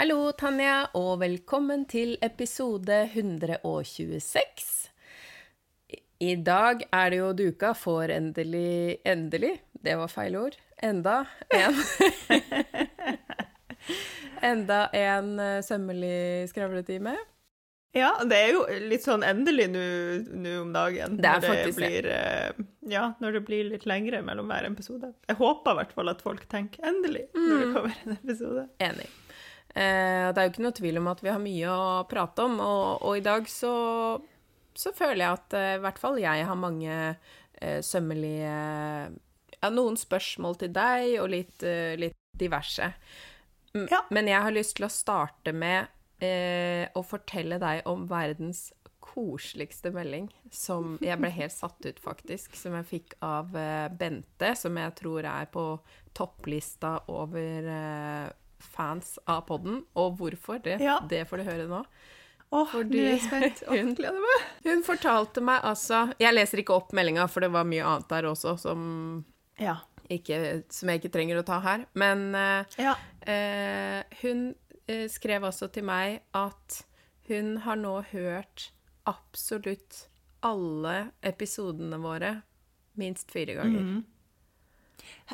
[0.00, 4.88] Hallo, Tanja, og velkommen til episode 126.
[6.24, 10.56] I- dag er det jo duka for endelig Endelig, det var feil ord.
[10.82, 11.18] Enda
[11.52, 11.76] en
[14.50, 17.12] Enda en eh, sømmelig skravletime.
[17.92, 19.82] Ja, det er jo litt sånn endelig nå
[20.62, 21.16] om dagen.
[21.20, 21.88] Det er når faktisk det.
[21.90, 22.52] blir, eh,
[22.88, 25.12] Ja, når det blir litt lengre mellom hver episode.
[25.28, 27.60] Jeg håper i hvert fall at folk tenker 'endelig' når Mm.
[27.60, 28.68] det kommer en episode.
[28.80, 29.08] Enig.
[29.74, 32.56] Eh, det er jo ikke noe tvil om at vi har mye å prate om,
[32.64, 33.72] og, og i dag så,
[34.74, 36.96] så føler jeg at eh, i hvert fall jeg har mange
[37.60, 38.54] eh, sømmelige
[39.60, 42.90] Ja, noen spørsmål til deg, og litt, eh, litt diverse.
[43.76, 44.02] M- Ja.
[44.10, 45.86] Men jeg har lyst til å starte med
[46.24, 52.56] eh, å fortelle deg om verdens koseligste melding, som jeg ble helt satt ut, faktisk,
[52.58, 55.64] som jeg fikk av eh, Bente, som jeg tror er på
[56.16, 57.70] topplista over
[58.60, 59.82] fans av podden.
[59.96, 60.98] Og hvorfor, det, Ja.
[61.08, 61.84] det får du høre nå.
[62.52, 63.60] Åh, Fordi er spent.
[63.68, 63.96] Hun-
[64.64, 68.26] Hun fortalte meg altså Jeg leser ikke opp meldinga, for det var mye annet der
[68.26, 69.24] også som,
[69.58, 69.76] Ja.
[70.10, 71.86] ikke, som jeg ikke trenger å ta her.
[71.94, 72.96] Men eh, ja.
[73.22, 74.54] Eh, hun
[74.88, 76.82] eh, skrev også til meg at
[77.28, 78.70] hun har nå hørt
[79.06, 80.08] absolutt
[80.42, 82.42] alle episodene våre
[82.98, 84.02] minst fire ganger.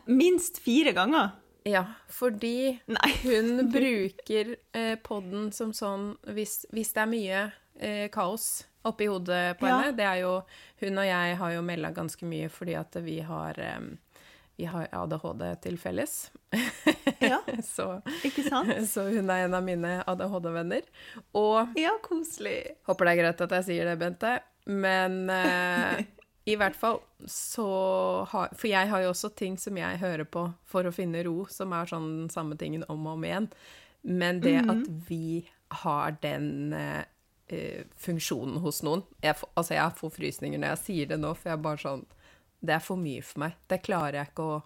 [0.07, 1.31] Minst fire ganger.
[1.67, 3.13] Ja, fordi Nei.
[3.25, 7.41] hun bruker eh, podden som sånn hvis, hvis det er mye
[7.83, 9.81] eh, kaos oppi hodet på Ja.
[9.81, 9.97] henne.
[9.99, 10.35] Det er jo
[10.81, 13.81] Hun og jeg har jo melda ganske mye fordi at vi har eh,
[14.57, 16.31] vi har ADHD til felles.
[17.21, 17.43] Ja,
[17.77, 18.71] Så ikke sant?
[18.93, 20.87] Så hun er en av mine ADHD-venner.
[21.37, 22.63] Og Ja, koselig.
[22.89, 24.39] håper det er greit at jeg sier det, Bente.
[24.71, 26.05] Men eh,
[26.47, 27.65] i hvert fall så
[28.31, 31.45] har For jeg har jo også ting som jeg hører på for å finne ro,
[31.51, 33.49] som er sånn den samme tingen om og om igjen.
[34.07, 35.49] Men det at vi
[35.83, 41.19] har den eh, funksjonen hos noen jeg Altså, jeg får frysninger når jeg sier det
[41.19, 42.05] nå, for jeg er bare sånn
[42.63, 43.59] Det er for mye for meg.
[43.71, 44.63] Det klarer jeg ikke å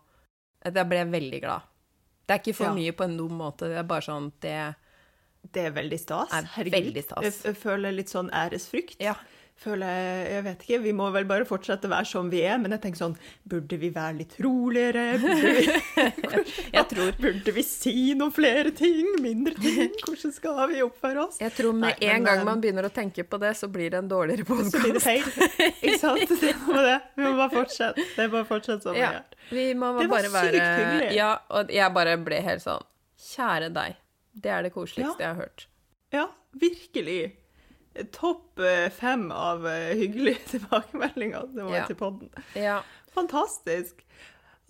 [0.76, 1.62] Da ble jeg veldig glad.
[2.26, 2.74] Det er ikke for Ja.
[2.76, 4.74] mye på en dum måte, det er bare sånn det
[5.54, 6.32] Det er veldig stas.
[6.36, 6.72] Er Herregud.
[6.76, 7.42] veldig stas.
[7.48, 8.96] Jeg føler litt sånn æresfrykt.
[9.00, 9.14] Ja.
[9.60, 12.56] Føler jeg, jeg vet ikke, Vi må vel bare fortsette å være som vi er,
[12.62, 15.02] men jeg tenker sånn Burde vi være litt roligere?
[15.20, 15.64] Burde vi,
[16.78, 19.10] Jeg tror burde vi si noen flere ting?
[19.20, 19.92] Mindre ting?
[20.06, 21.40] Hvordan skal vi oppføre oss?
[21.42, 23.92] Jeg tror med Nei, en gang eh, man begynner å tenke på det, så blir
[23.92, 25.36] det en dårligere Så blir det podkast.
[25.44, 25.74] feil.
[25.82, 26.32] Ikke sant?
[26.40, 26.96] Det må det.
[27.18, 28.06] Vi må bare fortsette.
[28.16, 29.10] Det er bare fortsette som Ja,
[29.50, 29.98] vi gjør.
[30.00, 31.10] Det var sykt være hyggelig.
[31.18, 32.86] Ja, og jeg bare ble helt sånn
[33.30, 34.00] Kjære deg.
[34.40, 35.26] Det er det koseligste Ja.
[35.26, 35.66] jeg har hørt.
[36.16, 37.20] Ja, virkelig.
[38.14, 41.86] Topp eh, fem av eh, hyggelige tilbakemeldinger det var Ja.
[41.88, 42.30] til podden.
[42.54, 42.80] Ja.
[43.14, 44.04] Fantastisk.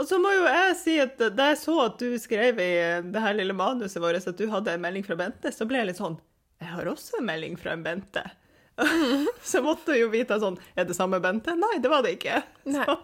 [0.00, 2.70] Og så må jo jeg si at da jeg så at du skrev i
[3.04, 5.90] det her lille manuset vårt at du hadde en melding fra Bente, så ble jeg
[5.90, 6.16] litt sånn
[6.62, 8.22] Jeg har også en melding fra en Bente.
[9.50, 11.52] så måtte jo vite sånn Er det samme Bente?
[11.58, 12.40] Nei, det var det ikke.
[12.64, 12.96] Så,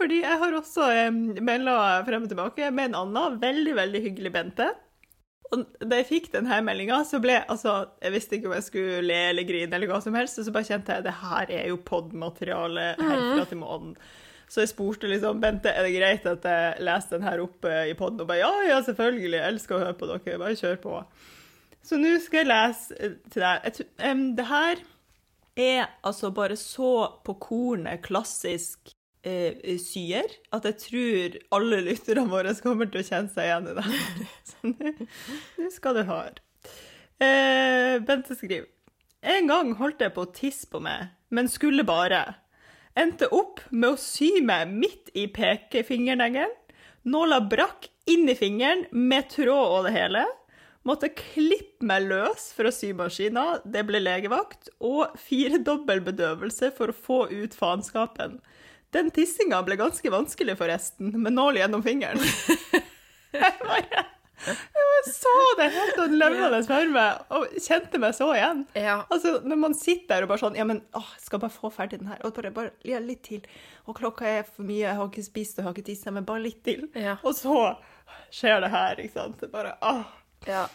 [0.00, 1.76] fordi jeg har også um, melda
[2.08, 4.66] frem og tilbake med en annen veldig, veldig hyggelig Bente.
[5.54, 9.02] Og da jeg fikk denne meldinga, så ble altså Jeg visste ikke om jeg skulle
[9.06, 11.68] le eller grine eller hva som helst, og så bare kjente jeg det her er
[11.70, 13.94] jo podmateriale herfra til månen.
[14.50, 17.88] Så jeg spurte liksom Bente, er det greit at jeg leser den her opp eh,
[17.90, 18.20] i poden?
[18.22, 21.00] Og bare ja, ja, selvfølgelig, jeg elsker å høre på dere, bare kjør på.
[21.86, 23.66] Så nå skal jeg lese eh, til deg.
[23.78, 24.84] Tror- det her
[25.66, 26.92] er altså bare så
[27.26, 28.95] på kornet klassisk
[29.26, 33.76] eh, syer at jeg tror alle lytterne våre kommer til å kjenne seg igjen i
[33.76, 35.06] det.
[35.60, 36.38] Nå skal du høre.
[37.22, 38.68] Eh, Bente skriver
[39.24, 42.22] En gang holdt jeg på å tisse på meg, men skulle bare.
[42.96, 46.52] Endte opp med å sy meg midt i pekefingerneglen.
[47.06, 50.24] Nåla brakk inn i fingeren med tråd og det hele.
[50.86, 57.18] Måtte klippe meg løs fra symaskina, det ble legevakt, og firedobbel bedøvelse for å få
[57.32, 58.38] ut faenskapen.
[58.96, 62.22] Den tissinga ble ganske vanskelig, forresten, med nål gjennom fingeren.
[63.36, 64.06] Jeg bare
[64.46, 68.62] jeg så det helt sånn levende for meg, og kjente meg så igjen.
[68.78, 68.98] Ja.
[69.12, 72.00] Altså, når man sitter der og bare sånn Ja, men å, skal bare få ferdig
[72.02, 72.20] den her.
[72.26, 73.46] Og bare, bare ja, litt til.
[73.86, 76.28] Og klokka er for mye, jeg har ikke spist og jeg har ikke tissa, men
[76.28, 76.86] bare litt til.
[76.94, 77.16] Ja.
[77.26, 77.56] Og så
[78.34, 79.46] skjer det her, ikke sant.
[79.52, 80.04] Bare åh.
[80.48, 80.66] ja.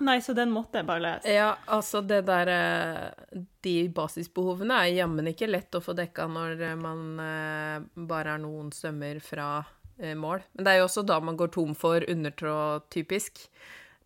[0.00, 1.32] Nei, så den måtte jeg bare lese.
[1.34, 6.62] Ja, altså det der eh, De basisbehovene er jammen ikke lett å få dekka når
[6.64, 9.54] eh, man eh, bare er noen sømmer fra
[10.18, 10.40] mål.
[10.56, 13.44] Men det er jo også da man går tom for undertråd, typisk.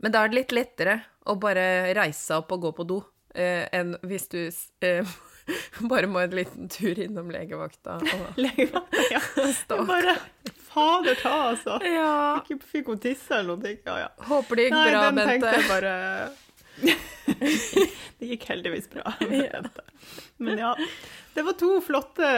[0.03, 0.97] Men da er det litt lettere
[1.31, 2.99] å bare reise seg opp og gå på do,
[3.33, 4.43] enn hvis du
[5.91, 9.23] bare må en liten tur innom legevakta og Legevakta, ja.
[9.63, 10.19] stå bare
[10.77, 11.79] fader ta, altså.
[11.89, 12.13] Ja.
[12.45, 13.77] Ikke fikk hun tisse eller noe.
[13.89, 14.11] Ja, ja.
[14.29, 15.95] Håper det gikk Nei, bra, den tenkte jeg bare
[18.19, 19.13] Det gikk heldigvis bra.
[19.21, 19.85] Bente.
[20.37, 20.75] Men ja.
[21.37, 22.29] Det var to flotte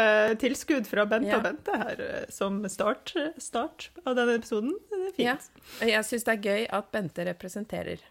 [0.43, 1.39] tilskudd fra Bente Ja.
[1.39, 3.13] og Bente her eh, som start,
[3.43, 4.73] start av denne episoden.
[4.91, 5.51] Det er fint.
[5.83, 5.91] Ja.
[5.93, 8.03] Jeg syns det er gøy at Bente representerer.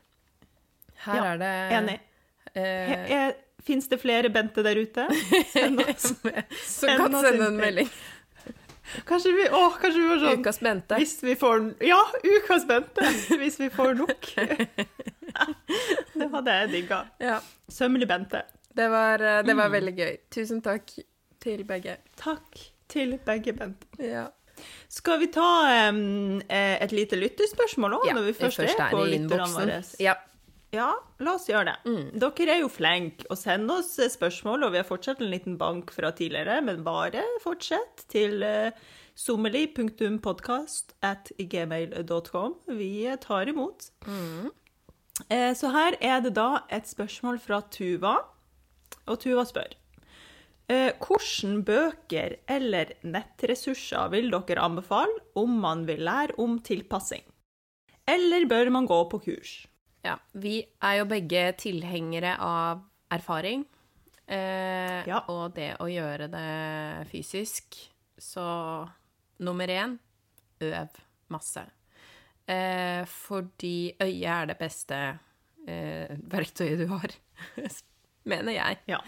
[1.07, 1.97] Her Ja, er det Enig.
[2.55, 3.27] eh,
[3.67, 5.07] Fins det flere Bente der ute?
[5.51, 6.13] Send oss.
[6.63, 7.89] som kan sende en melding.
[9.07, 10.95] Kanskje vi, å, kanskje vi var sånn Ukas Bente.
[11.01, 13.07] Hvis vi får Ja, ukas Bente!
[13.41, 14.29] Hvis vi får nok.
[16.17, 17.01] Det hadde jeg digga.
[17.21, 17.39] Ja.
[17.69, 18.41] Sømmelig Bente.
[18.77, 19.57] Det var, eh, det Mm.
[19.57, 20.17] var veldig gøy.
[20.31, 20.93] Tusen takk
[21.39, 21.97] til begge.
[22.17, 22.57] Takk
[22.89, 23.87] til begge Bente.
[23.99, 24.27] Ja.
[24.89, 29.83] Skal vi ta eh, et lite lyttespørsmål òg, når vi først, er på lytterne våre?
[30.01, 30.15] Ja.
[30.75, 30.91] Ja,
[31.23, 31.77] la oss gjøre det.
[31.87, 32.19] Mm.
[32.19, 35.55] Dere er jo flinke å sende oss eh, spørsmål, og vi har fortsatt en liten
[35.59, 38.75] bank fra tidligere, men bare fortsett til uh,
[39.17, 42.57] sommerli.podkast at gmail.com.
[42.77, 42.91] Vi
[43.23, 43.89] tar imot.
[44.05, 44.51] Mm.
[45.29, 48.17] Eh, så her er det da et spørsmål fra Tuva,
[49.07, 49.71] og Tuva spør
[50.69, 57.25] eh, Hvilke bøker eller nettressurser vil dere anbefale om man vil lære om tilpassing?
[58.07, 59.55] Eller bør man gå på kurs?
[60.05, 60.17] Ja.
[60.33, 63.65] Vi er jo begge tilhengere av erfaring.
[64.27, 65.21] Eh, Ja.
[65.31, 67.77] Og det å gjøre det fysisk.
[68.17, 68.43] Så
[69.39, 69.97] nummer én
[70.61, 70.89] øv
[71.29, 71.63] masse.
[72.47, 74.97] Eh, fordi øyet er det beste
[75.67, 77.11] eh, verktøyet du har,
[78.31, 78.79] mener jeg.
[78.87, 79.01] Ja.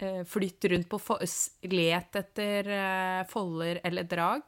[0.00, 0.98] Eh, flytt rundt på
[1.70, 4.42] Let etter eh, folder eller drag.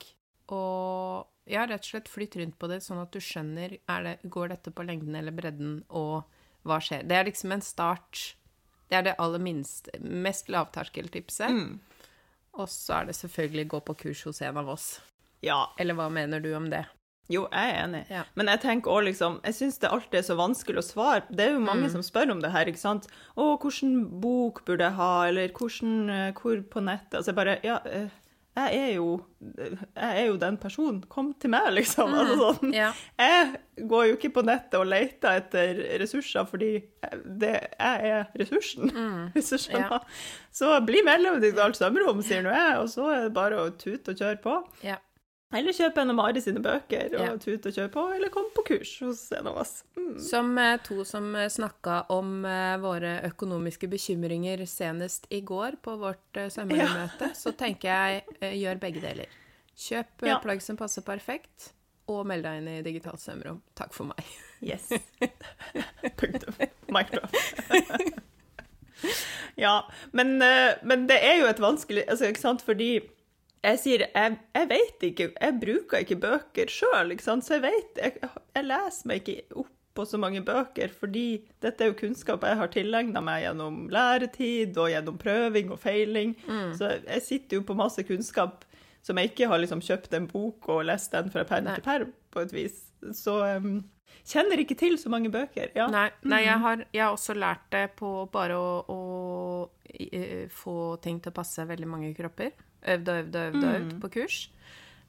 [0.52, 4.14] Og ja, rett og slett flytt rundt på det, sånn at du skjønner er det,
[4.30, 6.22] Går dette på lengden eller bredden, og
[6.62, 7.02] hva skjer?
[7.08, 8.36] Det er liksom en start.
[8.88, 11.50] Det er det aller minste, mest lavterskeltipset.
[11.50, 11.80] Mm.
[12.60, 15.00] Og så er det selvfølgelig gå på kurs hos en av oss.
[15.42, 15.72] ja.
[15.78, 16.84] Eller hva mener du om det?
[17.30, 18.02] Jo, jeg er enig.
[18.10, 18.24] Ja.
[18.34, 21.22] Men jeg tenker også liksom Jeg syns det alltid er så vanskelig å svare.
[21.30, 23.06] Det er jo mange som spør om det her, ikke sant.
[23.36, 27.58] 'Å, hvilken bok burde jeg ha?' Eller 'hvordan eh, Hvor på nettet?' Altså jeg bare
[27.64, 28.10] Ja, eh,
[28.52, 29.06] jeg er jo
[29.48, 31.00] Jeg er jo den personen.
[31.08, 32.12] Kom til meg, liksom.
[32.12, 32.74] Altså sånn.
[32.76, 32.90] Ja.
[33.20, 36.72] Jeg går jo ikke på nettet og leter etter ressurser fordi
[37.24, 38.92] det, jeg er ressursen,
[39.34, 40.02] hvis du skjønner.
[40.02, 40.02] Ja.
[40.52, 43.70] Så bli medlem i Digitalt svømmerom, sier nå jeg, og så er det bare å
[43.72, 44.58] tute og kjøre på.
[44.84, 44.98] Ja.
[45.52, 47.32] Eller kjøpe en av Mari sine bøker og Ja.
[47.36, 49.84] tute og kjøre på, eller komme på kurs hos en av oss.
[49.98, 50.14] Mm.
[50.24, 56.40] Som eh, to som snakka om eh, våre økonomiske bekymringer senest i går på vårt
[56.54, 57.36] sømmermøte, ja.
[57.36, 59.38] så tenker jeg eh, gjør begge deler.
[59.76, 60.38] Kjøp eh, Ja.
[60.42, 61.72] plagg som passer perfekt,
[62.08, 63.60] og meld deg inn i digitalt svømmerom.
[63.78, 64.24] Takk for meg.
[64.64, 64.88] Yes.
[66.18, 66.54] Punktum.
[66.92, 67.30] Mic drop.
[69.56, 72.90] ja, men, eh, men det er jo et vanskelig altså, ikke sant, fordi
[73.62, 78.18] jeg sier jeg, jeg vet ikke, jeg bruker ikke bøker sjøl, så jeg vet jeg,
[78.56, 82.56] jeg leser meg ikke opp på så mange bøker, fordi dette er jo kunnskap jeg
[82.56, 86.32] har tilegna meg gjennom læretid og gjennom prøving og feiling.
[86.78, 88.64] Så jeg sitter jo på masse kunnskap
[89.04, 92.14] som jeg ikke har liksom kjøpt en bok og lest den fra perm til perm,
[92.32, 92.78] på et vis.
[93.18, 93.82] Så um,
[94.24, 95.72] kjenner ikke til så mange bøker.
[95.76, 95.88] Ja.
[95.92, 99.00] Nei, nei jeg, har, jeg har også lært det på bare å, å
[99.92, 102.54] eh, få ting til å passe veldig mange kropper.
[102.86, 104.40] Øvd og øvd og øvd, og øvd på kurs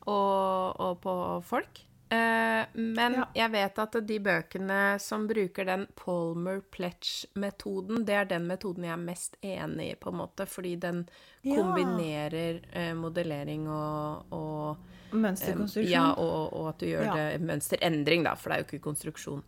[0.05, 1.13] og, og på
[1.47, 1.79] folk.
[2.13, 3.23] Eh, men Ja.
[3.35, 8.91] jeg vet at de bøkene som bruker den Palmer Pledge-metoden, det er den metoden jeg
[8.93, 11.07] er mest enig i, på en måte, fordi den
[11.43, 14.77] kombinerer eh, modellering og, og
[15.13, 15.89] Mønsterkonstruksjon.
[15.91, 17.15] ja, og, og at du gjør Ja.
[17.15, 19.43] det mønsterendring, da, for det er jo ikke konstruksjon.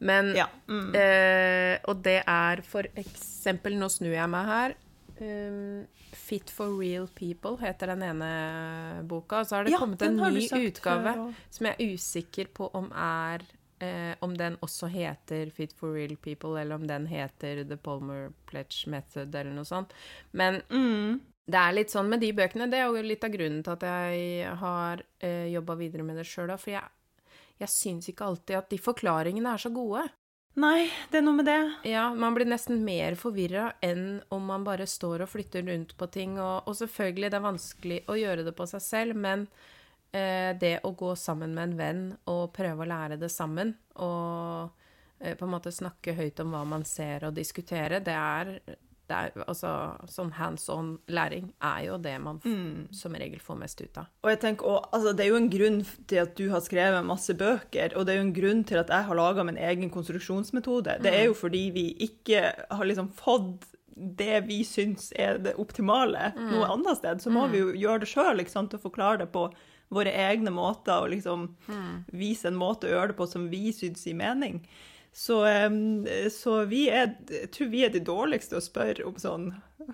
[0.00, 0.94] Men Ja, mm.
[0.96, 4.74] eh, Og det er for eksempel Nå snur jeg meg her.
[5.20, 5.86] Um,
[6.16, 9.40] Fit for real people heter den ene boka.
[9.42, 11.12] Og så har det Ja, kommet en ny utgave
[11.50, 13.42] som jeg er usikker på om er
[13.80, 18.32] eh, Om den også heter Fit for real people, eller om den heter The Palmer
[18.46, 19.92] Pledge Method, eller noe sånt.
[20.32, 21.20] Men Mm.
[21.46, 22.70] det er litt sånn med de bøkene.
[22.70, 26.26] Det er jo litt av grunnen til at jeg har eh, jobba videre med det
[26.26, 26.52] sjøl.
[26.58, 26.84] For jeg,
[27.58, 30.08] jeg syns ikke alltid at de forklaringene er så gode.
[30.58, 31.60] Nei, det er noe med det.
[31.86, 36.08] Ja, man blir nesten mer forvirra enn om man bare står og flytter rundt på
[36.10, 36.34] ting.
[36.42, 39.46] Og, og selvfølgelig, det er vanskelig å gjøre det på seg selv, men
[40.10, 42.02] eh, det å gå sammen med en venn
[42.32, 44.74] og prøve å lære det sammen, og
[45.22, 48.54] eh, på en måte snakke høyt om hva man ser og diskutere, det er,
[49.16, 49.70] er altså
[50.10, 52.90] sånn hands on læring er jo det man mm.
[52.96, 54.10] som regel får mest ut av.
[54.24, 57.06] Og jeg tenker, også, altså, Det er jo en grunn til at du har skrevet
[57.06, 59.90] masse bøker, og det er jo en grunn til at jeg har laga min egen
[59.90, 61.00] konstruksjonsmetode.
[61.04, 63.68] Det er jo fordi vi ikke har liksom fått
[64.00, 67.20] det vi syns er det optimale noe annet sted.
[67.20, 69.50] Så må vi jo gjøre det sjøl og forklare det på
[69.90, 71.48] våre egne måter og liksom
[72.14, 74.62] vise en måte å gjøre det på som vi syns gir mening.
[75.12, 75.40] Så,
[76.30, 79.48] så vi er, jeg tror vi er de dårligste å spørre om sånn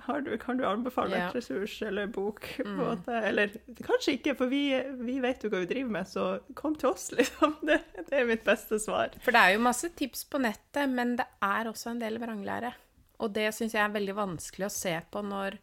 [0.05, 1.27] har du, Kan du anbefale Ja.
[1.27, 2.45] nettressurs eller bok?
[2.67, 3.15] måte?
[3.25, 6.27] Eller kanskje ikke, for vi, vi vet jo hva vi driver med, så
[6.59, 7.55] kom til oss, liksom.
[7.65, 7.79] Det,
[8.11, 9.15] det er mitt beste svar.
[9.25, 12.75] For det er jo masse tips på nettet, men det er også en del vranglære.
[13.25, 15.57] Og det syns jeg er veldig vanskelig å se på når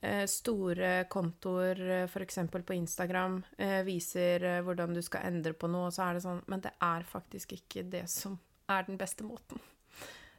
[0.00, 2.40] eh, store kontoer, eh, f.eks.
[2.54, 6.40] på Instagram, eh, viser hvordan du skal endre på noe, og så er det sånn
[6.48, 8.38] Men det er faktisk ikke det som
[8.70, 9.60] er den beste måten.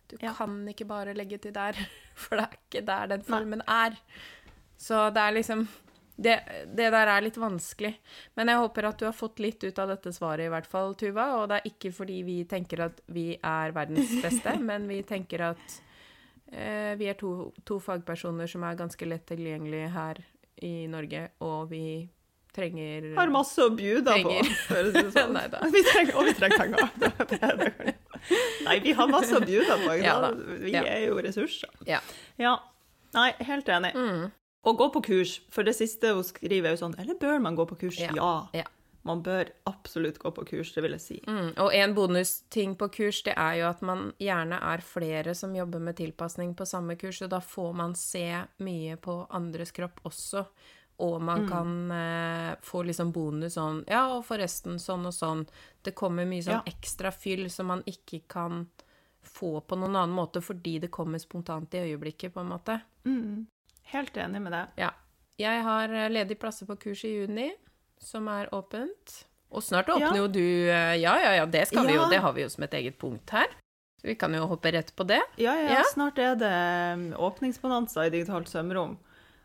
[0.07, 0.33] Du Ja.
[0.37, 1.73] kan ikke bare legge til der,
[2.15, 3.95] for det er ikke der den formen er.
[4.77, 5.67] Så det er liksom
[6.17, 6.35] det,
[6.75, 7.95] det der er litt vanskelig.
[8.37, 10.93] Men jeg håper at du har fått litt ut av dette svaret, i hvert fall,
[10.95, 11.25] Tuva.
[11.41, 15.41] Og det er ikke fordi vi tenker at vi er verdens beste, men vi tenker
[15.49, 15.81] at
[16.51, 20.21] eh, vi er to, to fagpersoner som er ganske lett tilgjengelige her
[20.63, 21.83] i Norge, og vi
[22.55, 24.53] trenger Har masse å bjuda på, Penger.
[24.69, 25.39] for å sånn.
[25.75, 26.79] Vi trenger, og vi trenger penger.
[27.49, 27.95] Er.
[28.65, 29.91] Nei, vi har masse å bjuda på.
[30.01, 30.15] Ja.
[30.63, 30.81] Vi Ja.
[30.95, 31.69] er jo ressurser.
[31.85, 31.99] Ja.
[32.41, 32.55] Ja.
[33.13, 33.93] Nei, helt enig.
[33.95, 34.31] Mm.
[34.65, 37.55] Og gå på kurs, for det siste hun skriver er jo sånn Eller bør man
[37.55, 37.99] gå på kurs?
[38.01, 38.09] Ja.
[38.17, 38.31] Ja.
[38.63, 38.63] Ja.
[39.05, 41.19] Man bør absolutt gå på kurs, det vil jeg si.
[41.29, 41.51] Mm.
[41.61, 45.77] Og en bonusting på kurs, det er jo at man gjerne er flere som jobber
[45.85, 48.23] med tilpasning på samme kurs, og da får man se
[48.65, 50.47] mye på andres kropp også.
[50.99, 51.49] Og man Mm.
[51.49, 55.45] kan eh, få liksom bonus sånn Ja, og forresten sånn og sånn.
[55.83, 56.71] Det kommer mye sånn Ja.
[56.71, 58.69] ekstra fyll som man ikke kan
[59.23, 62.81] få på noen annen måte fordi det kommer spontant i øyeblikket, på en måte.
[63.05, 63.47] Mm.
[63.91, 64.67] Helt enig med deg.
[64.77, 64.91] Ja.
[65.37, 67.51] Jeg har eh, ledige plasser på kurs i juni,
[67.99, 69.25] som er åpent.
[69.51, 70.21] Og snart åpner Ja.
[70.23, 72.07] jo du eh, Ja, ja, ja, det skal vi jo.
[72.09, 73.47] Det har vi jo som et eget punkt her.
[74.01, 75.21] Så vi kan jo hoppe rett på det.
[75.37, 75.83] Ja, ja, Ja.
[75.93, 78.97] snart er det um, åpningsbonanza i digitalt svømmerom.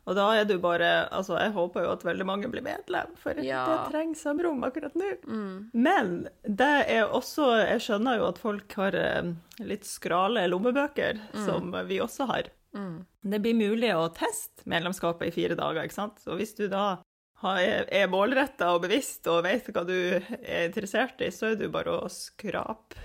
[0.08, 3.34] Og da er jo bare Altså, jeg håper jo at veldig mange blir medlem, for
[3.44, 3.64] Ja.
[3.66, 5.10] det trengs svømmerom akkurat nå.
[5.26, 5.70] Mm.
[5.74, 11.70] Men det er også Jeg skjønner jo at folk har um, litt skrale lommebøker, som
[11.86, 12.48] vi også har.
[12.74, 13.04] Mm.
[13.22, 16.20] Det blir mulig å teste medlemskapet i fire dager, ikke sant?
[16.26, 16.98] Og hvis du da
[17.42, 19.94] er målretta og bevisst og vet hva du
[20.42, 22.96] er interessert i, så er det jo bare å skrape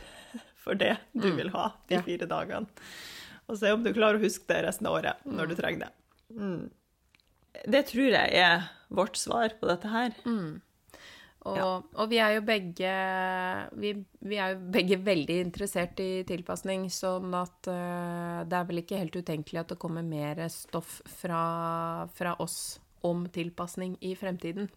[0.60, 1.36] for det du Mm.
[1.38, 2.68] vil ha de fire dagene.
[3.48, 5.92] Og se om du klarer å huske det resten av året, når du trenger det.
[6.36, 6.70] Mm.
[7.64, 10.14] Det tror jeg er vårt svar på dette her.
[10.26, 10.62] Mm.
[11.46, 11.66] Og, Ja.
[12.02, 12.92] og vi er jo begge
[13.78, 13.92] vi,
[14.26, 18.98] vi er jo begge veldig interessert i tilpasning, sånn at uh, det er vel ikke
[18.98, 24.72] helt utenkelig at det kommer mer stoff fra, fra oss om tilpasning i fremtiden.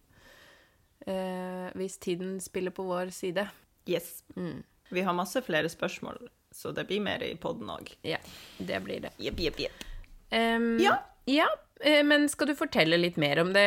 [1.07, 3.47] Uh, hvis tiden spiller på vår side.
[3.89, 4.23] Yes.
[4.35, 4.61] Mm.
[4.93, 6.21] Vi har masse flere spørsmål,
[6.53, 7.95] så det blir mer i poden òg.
[8.05, 8.19] Ja,
[8.59, 9.15] det blir det.
[9.17, 9.85] Jepp, jepp, jepp.
[10.29, 10.99] Um, Ja.
[11.29, 11.47] Ja,
[11.81, 13.65] eh, men skal du fortelle litt mer om det,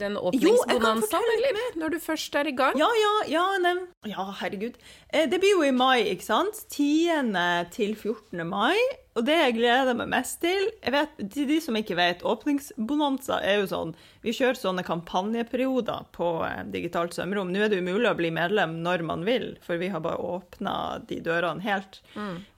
[0.00, 1.78] den åpningsbonanzaen, eller?
[1.82, 2.76] Når du først er i gang?
[2.80, 3.84] Ja, ja, ja, nem.
[4.08, 4.78] ja, herregud.
[5.10, 6.64] Eh, Det blir jo i mai, ikke sant?
[6.72, 7.34] 10.
[7.74, 8.44] til 14.
[8.48, 8.76] mai.
[9.14, 13.60] Og det jeg gleder meg mest til vet, Til de som ikke vet, åpningsbonanza er
[13.60, 13.92] jo sånn
[14.24, 17.52] Vi kjører sånne kampanjeperioder på eh, digitalt svømmerom.
[17.54, 20.74] Nå er det umulig å bli medlem når man vil, for vi har bare åpna
[21.06, 22.00] de dørene helt.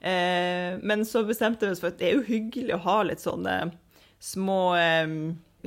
[0.01, 3.21] Eh, men så bestemte vi oss for at det er jo hyggelig å ha litt
[3.21, 3.59] sånne
[4.19, 4.59] små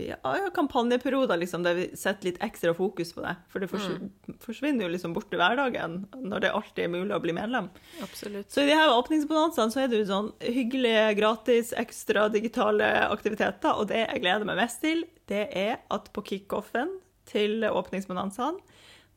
[0.01, 3.35] ja, ja, kampanjeperioder liksom, der vi setter litt ekstra fokus på det.
[3.53, 7.35] For det forsvinner jo liksom bort i hverdagen når det alltid er mulig å bli
[7.37, 7.69] medlem.
[8.03, 8.49] Absolutt.
[8.53, 13.77] Så i de her åpningsbonanzaene så er det jo sånn hyggelige, gratis, ekstra digitale aktiviteter.
[13.77, 16.97] Og det jeg gleder meg mest til, det er at på kickoffen
[17.31, 18.63] til åpningsbonanzaene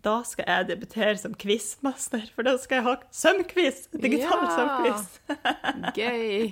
[0.04, 3.86] da skal jeg debutere som quizmaster, for da skal jeg ha sømquiz!
[3.96, 4.50] Digital Ja.
[4.58, 5.06] sømquiz.
[6.02, 6.50] Gøy.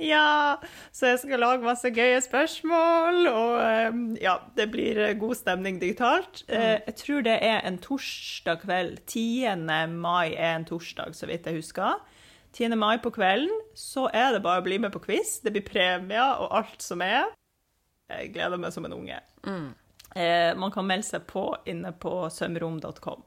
[0.00, 0.56] Ja,
[0.96, 5.76] så jeg skal lage masse gøye spørsmål, og eh, ja, det blir eh, god stemning
[5.82, 6.40] digitalt.
[6.48, 8.94] Eh, Jeg tror det er en torsdag kveld.
[9.06, 9.58] 10.
[9.92, 12.00] mai er en torsdag, så vidt jeg husker.
[12.56, 12.72] 10.
[12.80, 15.36] mai på kvelden, så er det bare å bli med på quiz.
[15.44, 17.28] Det blir premier og alt som er.
[18.10, 19.20] Jeg gleder meg som en unge.
[20.16, 23.22] Eh, man kan melde seg på inne på sømrom.com.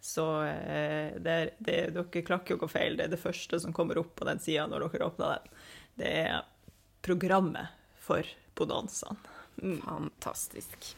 [0.00, 2.96] Så eh, det, det, dere klarer ikke feil.
[2.96, 5.58] Det er det første som kommer opp på den sida når dere åpner den.
[5.98, 6.46] Det er
[7.04, 8.26] programmet for
[8.58, 9.18] bonanzaen.
[9.58, 9.80] Mm.
[9.82, 10.94] Fantastisk.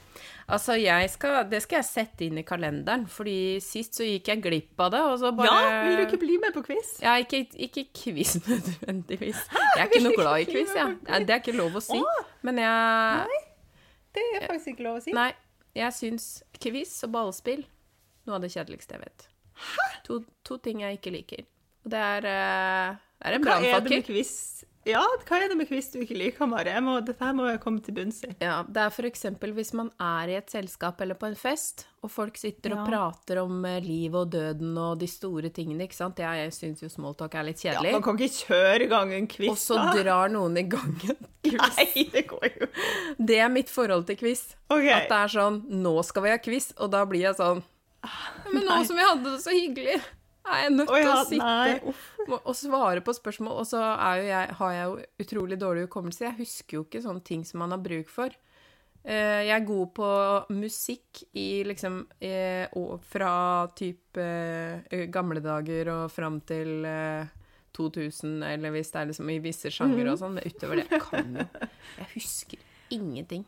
[0.46, 0.74] Altså,
[1.08, 4.90] skal, det skal jeg sette inn i kalenderen, fordi sist så gikk jeg glipp av
[4.92, 6.98] det, og så bare Ja, vil du ikke bli med på quiz?
[7.00, 9.40] Ja, ikke, ikke quiz nødvendigvis.
[9.54, 10.98] Jeg er ikke noe glad i quiz, jeg.
[11.08, 11.22] Ja.
[11.24, 12.00] Det er ikke lov å si.
[12.46, 13.40] Men jeg
[14.16, 15.14] Det er faktisk ikke lov å si.
[15.16, 15.30] Nei,
[15.78, 16.30] jeg syns
[16.60, 17.64] quiz og ballspill
[18.26, 19.28] noe av det kjedeligste jeg vet.
[20.08, 21.46] To, to ting jeg ikke liker.
[21.84, 22.36] Og det er, det
[23.20, 24.14] er en det med brannfakkel.
[24.88, 26.72] ja, hva er det med quiz du ikke liker, Mari?
[26.80, 28.30] Må, dette her må jeg komme til bunns i.
[28.40, 32.10] Ja, det er eksempel hvis man er i et selskap eller på en fest, og
[32.10, 36.18] folk sitter og prater om eh, livet og døden og de store tingene, ikke sant.
[36.18, 37.92] Jeg, jeg syns jo smalltalk er litt Ja, kjedelig.
[37.98, 39.90] man kan ikke kjøre i gang en quiz, og så da.
[40.00, 41.60] drar noen i gang en quiz.
[41.60, 42.70] Nei, det går jo
[43.18, 44.46] Det er mitt forhold til quiz.
[44.70, 44.94] Okay.
[44.96, 47.60] At det er sånn Nå skal vi ha quiz, og da blir jeg sånn
[48.54, 49.98] Men nå som vi hadde det så hyggelig,
[50.50, 51.94] er jeg nødt til ja, å sitte nei,
[52.44, 53.56] og svare på spørsmål.
[53.62, 53.80] Og så
[54.24, 56.24] jeg, har jeg jo utrolig dårlig hukommelse.
[56.28, 58.30] Jeg husker jo ikke sånne ting som man har bruk for.
[59.04, 60.08] Eh, Jeg er god på
[60.52, 67.24] musikk i liksom eh, og Fra type eh, gamle dager og fram til eh,
[67.72, 70.12] 2000, eller hvis det er liksom i visse sjangere Mhm.
[70.12, 70.34] og sånn.
[70.36, 71.46] Men utover det jeg kan jo
[71.96, 72.58] Jeg husker
[72.90, 73.44] ingenting.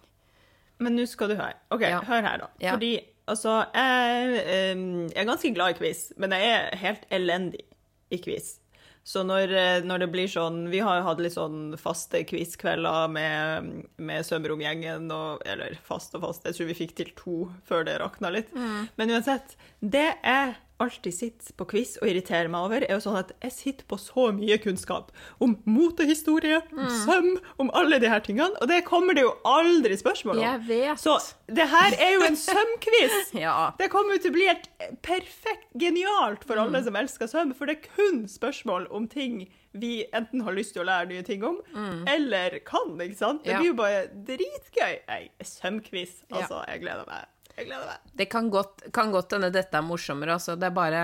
[0.78, 1.54] Men nå skal du høre.
[1.70, 2.00] OK, Ja.
[2.00, 2.48] hør her, da.
[2.58, 2.72] Ja.
[2.72, 2.94] Fordi
[3.30, 7.64] altså jeg, jeg er ganske glad i quiz, men jeg er helt elendig
[8.12, 8.56] i quiz.
[9.04, 13.72] Så når, eh, når det blir sånn Vi har hatt litt sånn faste quizkvelder med,
[13.98, 15.08] med Sømrom-gjengen,
[15.42, 18.52] Eller fast og fast, jeg tror vi fikk til to før det rakna litt.
[18.54, 23.18] Men uansett, det jeg alltid sitter på quiz og irriterer meg over, er jo sånn
[23.20, 25.12] at jeg sitter på så mye kunnskap
[25.42, 27.30] om motehistorie, om søm,
[27.62, 30.44] om alle de her tingene, og det kommer det jo aldri spørsmål om.
[30.44, 31.00] Jeg vet.
[31.02, 31.16] Så
[31.52, 33.18] det her er jo en sømquiz!
[33.42, 33.72] Ja.
[33.78, 34.68] Det kommer jo til å bli helt
[35.02, 40.02] perfekt genialt for alle som elsker søm, for det er kun spørsmål om ting vi
[40.12, 41.56] enten har lyst til å lære nye ting om,
[42.12, 43.40] eller kan, ikke sant?
[43.46, 44.98] Det blir jo bare dritgøy.
[45.40, 46.60] Sømquiz, altså.
[46.60, 46.74] Ja.
[46.74, 47.28] jeg gleder meg.
[47.62, 47.98] Jeg gleder meg.
[48.18, 50.52] Det kan godt, kan godt hende dette er morsommere, altså.
[50.58, 51.02] Det er bare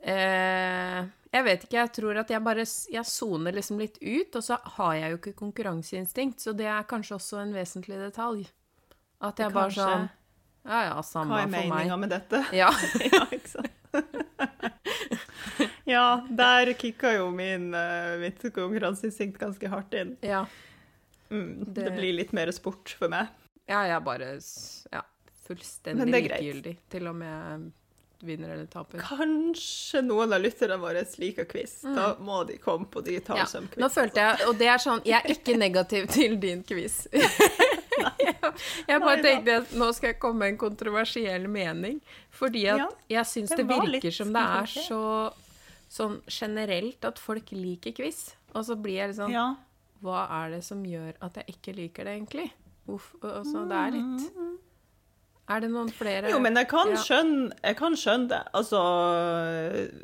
[0.00, 1.00] eh,
[1.34, 2.64] Jeg vet ikke, jeg tror at jeg bare
[2.94, 6.86] Jeg soner liksom litt ut, og så har jeg jo ikke konkurranseinstinkt, så det er
[6.88, 8.46] kanskje også en vesentlig detalj.
[9.20, 9.90] At jeg bare Kanskje.
[9.90, 10.08] sånn
[10.68, 11.58] Ja ja, samme for meg.
[11.58, 12.38] Hva er meninga med dette?
[12.54, 12.70] Ja.
[13.14, 13.74] ja, ikke sant?
[15.88, 20.14] ja, der kicka jo min, uh, mitt konkurranseinstinkt ganske hardt inn.
[20.22, 20.44] ja.
[21.28, 21.82] Mm, det...
[21.84, 23.26] Det- blir litt mer sport for meg.
[23.68, 24.30] Ja, jeg bare
[24.92, 25.02] Ja.
[25.48, 27.60] Fullstendig likegyldig til om jeg
[28.20, 28.98] vinner eller taper.
[28.98, 31.80] Kanskje noen av lytterne våre liker quiz.
[31.86, 33.46] Da må de komme på digital ja.
[33.46, 33.80] som quiz.
[33.82, 37.04] Nå følte jeg, og det er sånn, jeg er ikke negativ til din quiz.
[38.88, 42.00] jeg bare tenkte at nå skal jeg komme med en kontroversiell mening,
[42.34, 45.02] fordi at Ja, jeg syns det det virker som det er så
[45.88, 48.32] sånn generelt at folk liker quiz.
[48.56, 49.54] Og så blir jeg litt sånn, Ja.
[50.02, 52.50] hva er det som gjør at jeg ikke liker det egentlig?
[52.88, 54.66] Hvorfor, altså, det er litt...
[55.48, 56.28] Er det noen flere?
[56.30, 56.96] Jo, men jeg kan, Ja.
[56.96, 58.42] skjønne, jeg kan skjønne det.
[58.54, 58.80] Altså,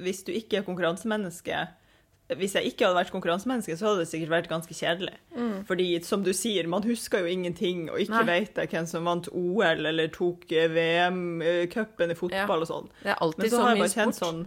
[0.03, 1.67] hvis du ikke er konkurransemenneske
[2.35, 5.13] Hvis jeg ikke hadde vært konkurransemenneske, så hadde det sikkert vært ganske kjedelig.
[5.69, 8.27] Fordi, som du sier, man husker jo ingenting, og ikke Mm.
[8.27, 8.41] Nei.
[8.41, 12.89] vet jeg hvem som vant OL eller tok eh, VM-cupen i fotball og sånn.
[13.03, 14.15] Det er alltid så mye sport.
[14.23, 14.47] sånn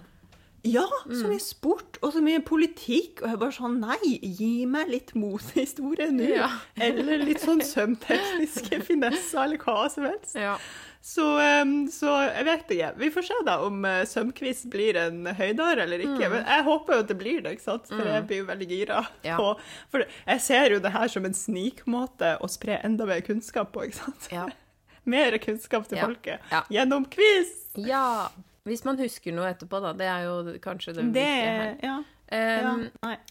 [0.65, 3.21] Ja, så mye sport og så mye politikk.
[3.21, 6.27] Og jeg bare sånn Nei, gi meg litt motehistorie nå.
[6.33, 6.49] Ja.
[6.81, 10.33] Eller litt sånn sømtekniske finesser, eller hva som helst.
[10.35, 10.57] Ja.
[11.07, 11.25] Så,
[11.93, 12.87] så jeg vet ikke.
[12.99, 16.25] Vi får se da om uh, sømquiz blir en høydare eller ikke.
[16.25, 16.33] Mm.
[16.33, 17.87] Men jeg håper jo at det blir det, ikke sant?
[17.93, 18.97] for jeg blir jo veldig gira.
[19.23, 19.37] Ja.
[19.39, 19.53] på
[19.93, 23.87] For jeg ser jo det her som en snikmåte å spre enda mer kunnskap på,
[23.87, 24.27] ikke sant?
[24.33, 24.49] Ja.
[25.07, 26.03] Mer kunnskap til Ja.
[26.09, 27.55] folket gjennom quiz!
[27.79, 28.27] ja.
[28.67, 29.93] Hvis man husker noe etterpå, da.
[29.95, 32.03] Det er jo kanskje det, Det viktige her.
[32.27, 32.81] Um.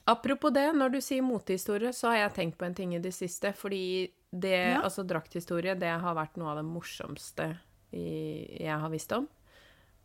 [0.09, 3.13] Apropos det, når du sier motehistorie, så har jeg tenkt på en ting i det
[3.13, 3.53] siste.
[3.53, 4.83] Fordi det, Ja.
[4.83, 7.59] altså drakthistorie, det har vært noe av det morsomste
[7.93, 9.29] i, jeg har visst om.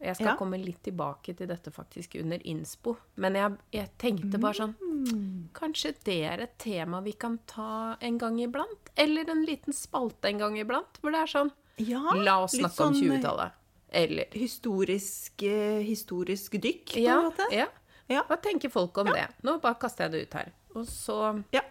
[0.01, 0.36] Jeg skal Ja.
[0.38, 2.97] komme litt tilbake til dette faktisk under innspo.
[3.17, 5.49] Men jeg, jeg tenkte bare sånn Mm.
[5.53, 8.89] Kanskje det er et tema vi kan ta en gang iblant?
[8.95, 10.99] Eller en liten spalte en gang iblant?
[11.01, 13.51] Hvor det er sånn Ja, La oss snakke snakke om sånn, 20-tallet.
[13.91, 17.47] Eller Historisk, eh, historisk dykk, på en ja, måte.
[17.51, 17.67] ja.
[18.10, 18.23] Ja.
[18.23, 19.27] Hva tenker folk om det?
[19.43, 20.51] Nå bare kaster jeg det ut her.
[20.75, 21.62] Og så Ja.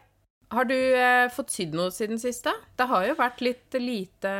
[0.50, 2.52] Har du eh, fått sydd noe siden sist, da?
[2.76, 4.32] Det har jo vært litt lite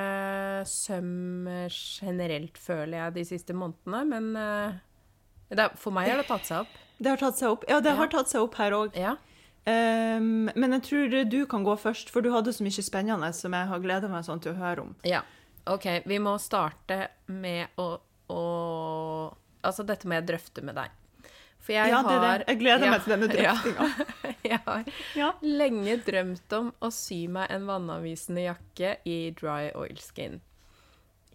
[0.67, 4.81] søm eh, generelt, føler jeg, de siste månedene, men eh,
[5.55, 6.79] det, for meg har det tatt seg opp.
[7.01, 7.65] Det har tatt seg opp.
[7.71, 7.99] Ja, det Ja.
[8.03, 8.97] har tatt seg opp her òg.
[8.99, 9.17] Ja.
[9.71, 13.69] men jeg tror du kan gå først, for du hadde så mye spennende som jeg
[13.71, 14.97] har gleda meg sånn til å høre om.
[15.07, 15.23] ja.
[15.71, 18.01] OK, vi må starte med å,
[18.33, 18.41] å
[19.63, 20.89] Altså dette må jeg drøfte med deg.
[21.61, 22.47] For jeg Ja, det er har det.
[22.49, 23.89] Jeg gleder ja, meg til denne drøftinga.
[24.51, 25.33] jeg har Ja.
[25.43, 30.41] lenge drømt om å sy meg en vannavvisende jakke i dry oilskin.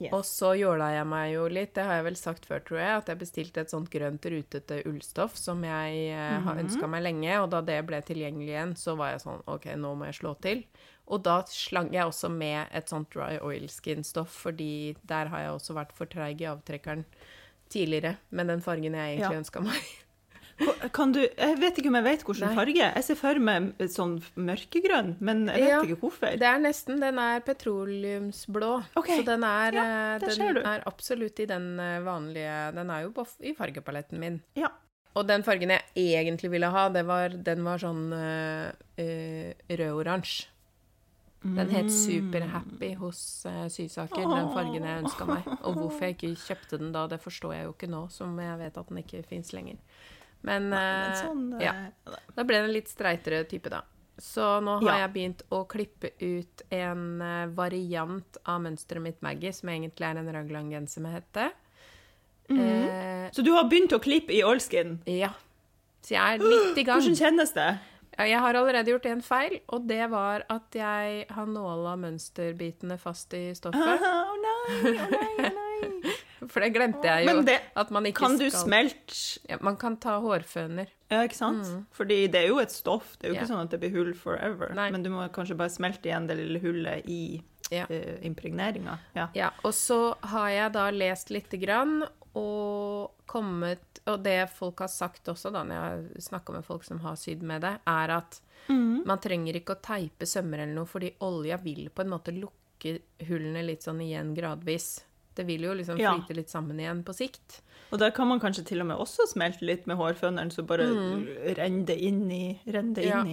[0.01, 0.11] Yes.
[0.11, 2.97] Og så jåla jeg meg jo litt, det har jeg vel sagt før, tror jeg,
[2.97, 6.65] at jeg bestilte et sånt grønt rutete ullstoff som jeg eh, har Mhm.
[6.65, 9.93] ønska meg lenge, og da det ble tilgjengelig igjen, så var jeg sånn OK, nå
[9.95, 10.65] må jeg slå til.
[11.07, 15.73] Og da slang jeg også med et sånt dry oilskin-stoff, fordi der har jeg også
[15.77, 17.05] vært for treig i avtrekkeren
[17.69, 19.39] tidligere med den fargen jeg egentlig Ja.
[19.39, 19.81] ønska meg.
[20.95, 22.85] Kan du Jeg vet ikke om jeg vet hvilken farge.
[22.85, 26.37] Jeg ser for meg sånn mørkegrønn, men jeg vet Ja, ikke hvorfor.
[26.39, 28.71] Det er nesten Den er petroleumsblå.
[29.01, 29.19] Okay.
[29.19, 33.13] Så den er, ja, eh, den er absolutt i den eh, vanlige Den er jo
[33.15, 34.41] på, i fargepaletten min.
[34.55, 34.71] Ja.
[35.15, 40.51] Og den fargen jeg egentlig ville ha, det var, den var sånn eh, rød-oransje.
[41.45, 45.45] Den het Superhappy hos uh, Sysaker, den fargen jeg ønska meg.
[45.61, 48.57] Og hvorfor jeg ikke kjøpte den da, det forstår jeg jo ikke nå, som jeg
[48.63, 49.77] vet at den ikke fins lenger.
[50.45, 51.73] Men, Men eh, sånn ja.
[52.05, 53.81] eh, Da ble det en litt streitere type, da.
[54.21, 54.97] Så nå har Ja.
[55.07, 60.21] jeg begynt å klippe ut en eh, variant av mønsteret mitt Maggie, som egentlig er
[60.21, 61.49] en raglan-genser med hette.
[62.49, 64.99] eh, Så du har begynt å klippe i allskin?
[65.05, 65.33] ja.
[66.05, 66.99] Så jeg er litt i gang.
[67.01, 67.79] Hvordan kjennes det?
[68.15, 73.33] Jeg har allerede gjort en feil, og det var at jeg har nåla mønsterbitene fast
[73.33, 76.13] i Å Oh, nei, å nei, å nei.
[76.51, 77.31] For det glemte jeg jo.
[77.31, 79.15] Men det at man ikke Kan du smelte
[79.49, 80.91] ja, Man kan ta hårføner.
[81.11, 81.69] Ja, ikke sant?
[81.95, 83.15] Fordi det er jo et stoff.
[83.17, 84.73] Det er jo ikke ikke sånn at det blir hull forever.
[84.77, 84.89] Nei.
[84.93, 87.41] Men du må kanskje bare smelte igjen det lille hullet i
[87.73, 87.87] Ja.
[87.89, 88.99] Uh, impregneringa.
[89.17, 89.29] Ja.
[89.33, 92.03] Ja, og så har jeg da lest lite grann
[92.35, 96.83] og kommet Og det folk har sagt også, da, når jeg har snakka med folk
[96.85, 98.37] som har sydd med det, er at
[98.69, 102.99] man trenger ikke å teipe sømmer eller noe, fordi olja vil på en måte lukke
[103.25, 105.05] hullene litt sånn igjen gradvis.
[105.35, 106.13] Det vil jo liksom Ja.
[106.15, 107.61] flyte litt sammen igjen på sikt.
[107.91, 110.87] Og der kan man kanskje til og med også smelte litt med hårføneren, så bare
[111.55, 112.95] renner det inn i, Mm.
[113.03, 113.23] Ja.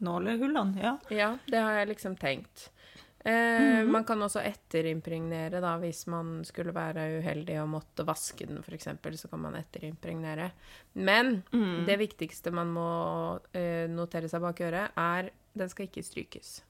[0.00, 0.80] nålehullene.
[0.80, 0.98] Ja.
[1.10, 2.68] Ja, det har jeg liksom tenkt.
[3.24, 8.58] Eh, Man kan også etterimpregnere, da, hvis man skulle være uheldig og måtte vaske den,
[8.62, 8.84] f.eks.,
[9.20, 10.50] så kan man etterimpregnere.
[10.94, 11.42] Men
[11.84, 16.60] det viktigste man må eh, notere seg bak øret, er den skal ikke strykes.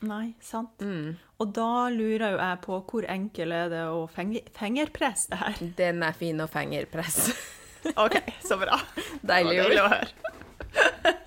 [0.00, 0.80] Nei, sant.
[0.80, 1.16] Mm.
[1.42, 5.60] Og da lurer jo jeg på hvor enkel er det å fenge, fingerpresse det her?
[5.76, 7.34] Den er fin å fingerpresse.
[8.04, 8.78] OK, så bra.
[9.20, 10.08] Deilig deilig å høre.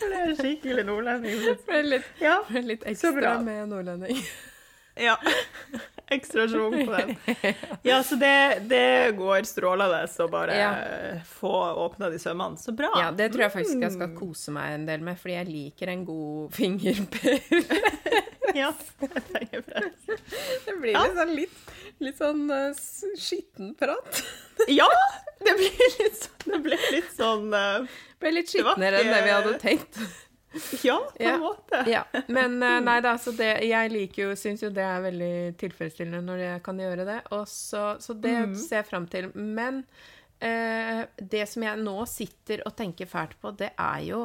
[0.00, 1.42] Det er skikkelig nordlending.
[1.70, 3.34] Er litt, Ja, litt Så bra.
[3.36, 4.18] ekstra med nordlending.
[4.98, 5.16] ja.
[6.10, 7.16] Ekstra schwung på den.
[7.86, 8.32] Ja, så det,
[8.68, 10.70] det går strålende å bare Ja.
[11.38, 11.52] få
[11.86, 12.58] åpna de sømmene.
[12.58, 12.90] Så bra.
[12.98, 13.96] Ja, det tror jeg faktisk jeg Mm.
[13.96, 17.50] skal kose meg en del med, fordi jeg liker en god fingerpress.
[18.54, 18.72] Ja,
[19.30, 20.06] fingerpress.
[20.66, 21.04] Det blir Ja.
[21.06, 21.58] liksom litt,
[22.02, 22.74] litt sånn uh,
[23.16, 24.22] skitten prat.
[24.68, 24.88] Ja!
[25.40, 27.86] Det blir litt sånn, det ble litt sånn uh,
[28.20, 29.96] ble litt skitnere enn det vi hadde tenkt.
[30.88, 31.80] Ja, på en måte.
[31.90, 35.32] Ja, Men uh, nei da, så det, jeg liker jo, syns jo det er veldig
[35.60, 37.18] tilfredsstillende når jeg kan gjøre det.
[37.36, 38.54] Og så, så det Mm.
[38.58, 39.30] ser jeg fram til.
[39.36, 39.84] Men
[40.42, 44.24] eh, det som jeg nå sitter og tenker fælt på, det er jo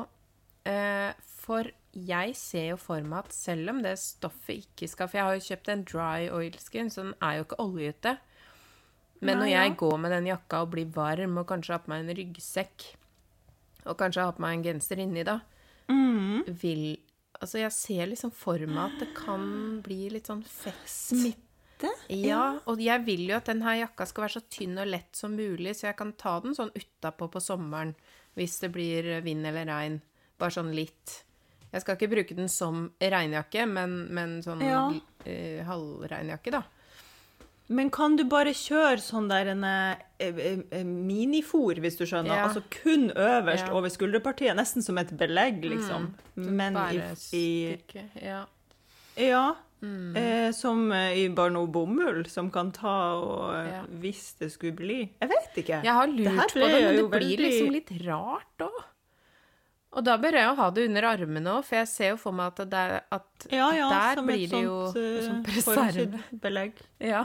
[0.65, 1.11] eh,
[1.45, 5.25] For jeg ser jo for meg at selv om det stoffet ikke skal For jeg
[5.29, 8.15] har jo kjøpt en dry oil skin, så den er jo ikke oljete.
[9.21, 12.01] Men når jeg går med den jakka og blir varm, og kanskje har på meg
[12.03, 12.83] en ryggsekk,
[13.85, 15.37] og kanskje har på meg en genser inni, da,
[15.91, 16.43] Mm.
[16.61, 16.85] vil
[17.35, 19.41] Altså, jeg ser liksom for meg at det kan
[19.83, 20.85] bli litt sånn fett.
[20.87, 21.89] Smitte?
[22.09, 25.35] Ja, og jeg vil jo at denne jakka skal være så tynn og lett som
[25.35, 27.91] mulig, så jeg kan ta den sånn utapå på sommeren
[28.39, 29.99] hvis det blir vind eller regn.
[30.39, 31.17] Bare sånn litt.
[31.73, 34.85] Jeg skal ikke bruke den som regnjakke, men, men sånn Ja.
[34.87, 36.63] uh, halvregnjakke, da.
[37.67, 42.35] Men kan du bare kjøre sånn der en eh, eh, eh, minifor, hvis du skjønner?
[42.35, 42.47] Ja.
[42.47, 43.73] Altså kun øverst Ja.
[43.73, 46.11] over skulderpartiet, nesten som et belegg, liksom.
[46.35, 47.01] Men i,
[47.33, 47.45] i
[48.21, 48.45] Ja.
[49.17, 49.55] Ja.
[49.81, 50.15] Mm.
[50.17, 53.87] Eh, som i bare noe bomull som kan ta og.
[54.01, 55.81] Hvis det skulle bli Jeg vet ikke.
[55.83, 58.83] Jeg har lurt på det, men det blir veldig- liksom litt rart òg.
[59.95, 62.35] Og da bør jeg jo ha det under armene òg, for jeg ser jo for
[62.35, 65.45] meg at, det er, at ja, ja, der blir det jo sånt, eh, som et
[65.47, 66.21] preserve.
[66.43, 66.81] belegg.
[66.99, 67.21] Ja.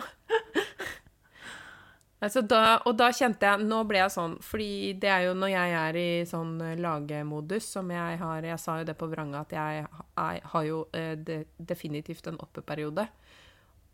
[2.25, 5.53] altså da, og da kjente jeg Nå ble jeg sånn, fordi det er jo når
[5.55, 9.43] jeg er i sånn eh, lagemodus som jeg har Jeg sa jo det på Vranga
[9.43, 9.87] at jeg,
[10.21, 13.09] jeg har jo eh, de, definitivt en oppeperiode.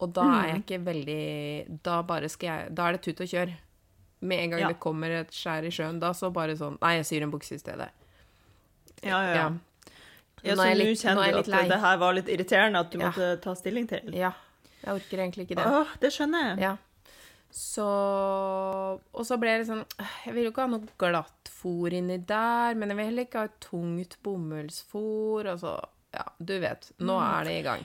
[0.05, 1.21] Og da er jeg ikke veldig
[1.87, 3.55] Da bare skal jeg Da er det tut og kjør.
[4.21, 4.69] Med en gang Ja.
[4.75, 7.57] det kommer et skjær i sjøen, da så bare sånn Nei, jeg syr en bukse
[7.57, 7.89] i stedet.
[9.07, 9.35] Ja, ja.
[9.35, 9.51] ja.
[10.45, 10.55] Ja.
[10.55, 13.11] så nå kjenner er du at det her var litt irriterende at du Ja.
[13.11, 14.13] måtte ta stilling til?
[14.15, 14.33] Ja.
[14.85, 15.67] Jeg orker egentlig ikke det.
[15.67, 16.59] Åh, det skjønner jeg.
[16.61, 16.77] Ja.
[17.51, 17.87] Så
[19.15, 19.85] Og så ble jeg litt sånn
[20.27, 23.43] Jeg vil jo ikke ha noe glatt fôr inni der, men jeg vil heller ikke
[23.43, 25.49] ha et tungt bomullsfôr.
[25.55, 25.75] Og så
[26.15, 26.93] Ja, du vet.
[27.01, 27.41] Nå Mm.
[27.41, 27.85] er det i gang.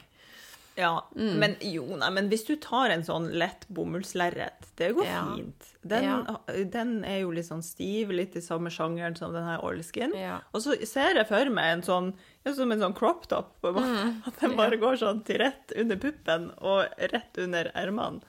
[0.77, 1.35] Ja, Mm.
[1.39, 5.25] men jo, nei, men hvis du tar en sånn lett bomullslerret, det går Ja.
[5.35, 5.70] fint.
[5.81, 6.37] Den, Ja.
[6.69, 10.13] den er jo litt sånn stiv, litt i samme sjangeren som den her oilskin.
[10.13, 10.41] Ja.
[10.53, 12.11] Og så ser jeg for meg en sånn,
[12.45, 14.03] ja, som en sånn crop top, på en måte.
[14.05, 14.21] Mm.
[14.27, 18.21] At den bare går sånn til rett under puppen og rett under ermene,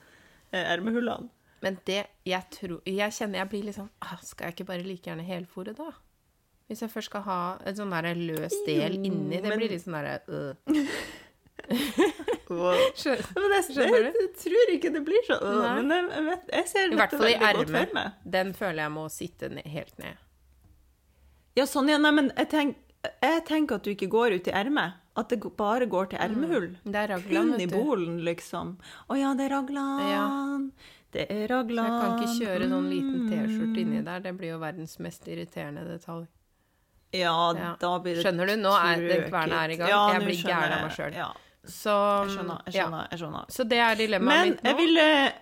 [0.51, 1.29] eh, ermehullene.
[1.63, 4.83] Men det jeg tror Jeg kjenner jeg blir litt sånn ah, Skal jeg ikke bare
[4.83, 5.93] like gjerne helfòre, da?
[6.67, 9.39] Hvis jeg først skal ha en sånn der løs del inni.
[9.39, 10.55] Det blir litt sånn derre øh.
[12.59, 12.77] Wow.
[12.95, 15.43] Skjønner Men jeg, Skjønner jeg, jeg tror ikke det blir sånn.
[15.63, 15.73] Nei.
[15.81, 18.17] Men jeg, vet, jeg ser I hvert fall i ermet.
[18.37, 20.17] Den føler jeg må sitte ned, helt ned.
[21.55, 22.77] Ja, sånn, ja, nei, men jeg, tenk,
[23.21, 24.99] jeg tenker at du ikke går ut i ermet.
[25.15, 26.71] At det bare går til ermehull.
[26.81, 28.71] Det er raglan, Kun i bolen, liksom.
[29.13, 30.71] Å ja, det er raglan.
[31.13, 31.85] Det er Så raglan.
[31.85, 34.05] jeg kan ikke kjøre sånn liten T-skjorte inni Mm.
[34.07, 34.19] der.
[34.25, 36.25] Det blir jo verdens mest irriterende detalj.
[37.13, 37.75] Ja, Ja.
[37.79, 38.55] da blir det Skjønner du?
[38.57, 39.89] Nå er den kverna er i gang.
[40.15, 41.13] Jeg blir gæren av meg selv.
[41.13, 41.31] Ja,
[41.65, 41.93] Så
[42.27, 42.61] jeg skjønner.
[42.67, 42.83] Jeg ja.
[42.85, 43.07] skjønner.
[43.11, 43.45] Jeg skjønner.
[43.49, 44.69] Så det er dilemmaet Men mitt nå.
[44.69, 45.33] jeg ville,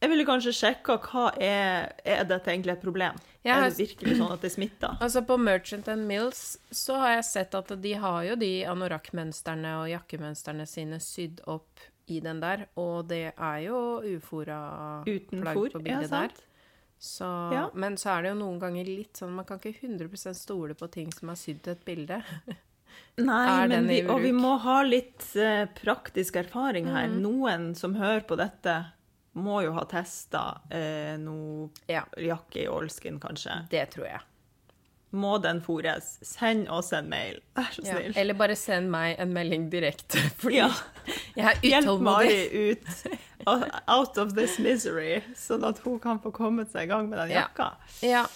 [0.00, 3.18] jeg ville kanskje sjekka hva er Er dette egentlig et problem?
[3.44, 4.96] Jeg har- Er det virkelig sånn at det smitter?
[5.04, 9.76] Altså På Merchant and Mills så har jeg sett at de har jo de anorakkmønstrene
[9.82, 15.56] og jakkemønstrene sine sydd opp i den der, og det er jo ufora Uten plagg
[15.58, 15.70] fôr?
[15.74, 16.28] på Ja, bildet der.
[16.28, 16.42] sant?
[16.98, 17.68] Så, Ja.
[17.74, 20.90] Men så er det jo noen ganger litt sånn Man kan ikke 100 stole på
[20.90, 22.22] ting som er sydd til et bilde.
[23.18, 27.08] Nei, men vi, og vi må ha litt uh, praktisk erfaring her.
[27.10, 27.18] Mm.
[27.24, 28.76] Noen som hører på dette,
[29.38, 33.64] må jo ha testa uh, noe Ja, jakke i Olskin, kanskje.
[33.70, 34.20] det tror jeg.
[35.10, 36.18] Må den fôres?
[36.22, 38.00] Send oss en mail, vær så Ja.
[38.14, 40.68] Eller bare send meg en melding direkte, fordi Ja.
[41.34, 42.02] jeg er Hjelp utålmodig.
[42.04, 47.08] Mari ut out of this misery, sånn at hun kan få kommet seg i gang
[47.08, 47.72] med den jakka.
[48.02, 48.20] Ja.
[48.20, 48.26] Ja.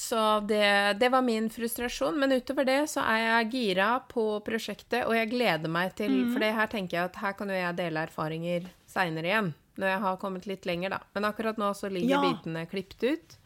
[0.00, 2.16] Så det, det var min frustrasjon.
[2.18, 6.32] Men utover det så er jeg gira på prosjektet, og jeg gleder meg til mm.
[6.34, 9.52] For her tenker jeg at her kan jo jeg dele erfaringer seinere igjen.
[9.76, 11.00] Når jeg har kommet litt lenger, da.
[11.14, 12.20] Men akkurat nå så ligger Ja.
[12.22, 13.36] bitene klippet ut.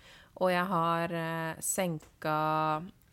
[0.41, 2.35] Og jeg har eh, senka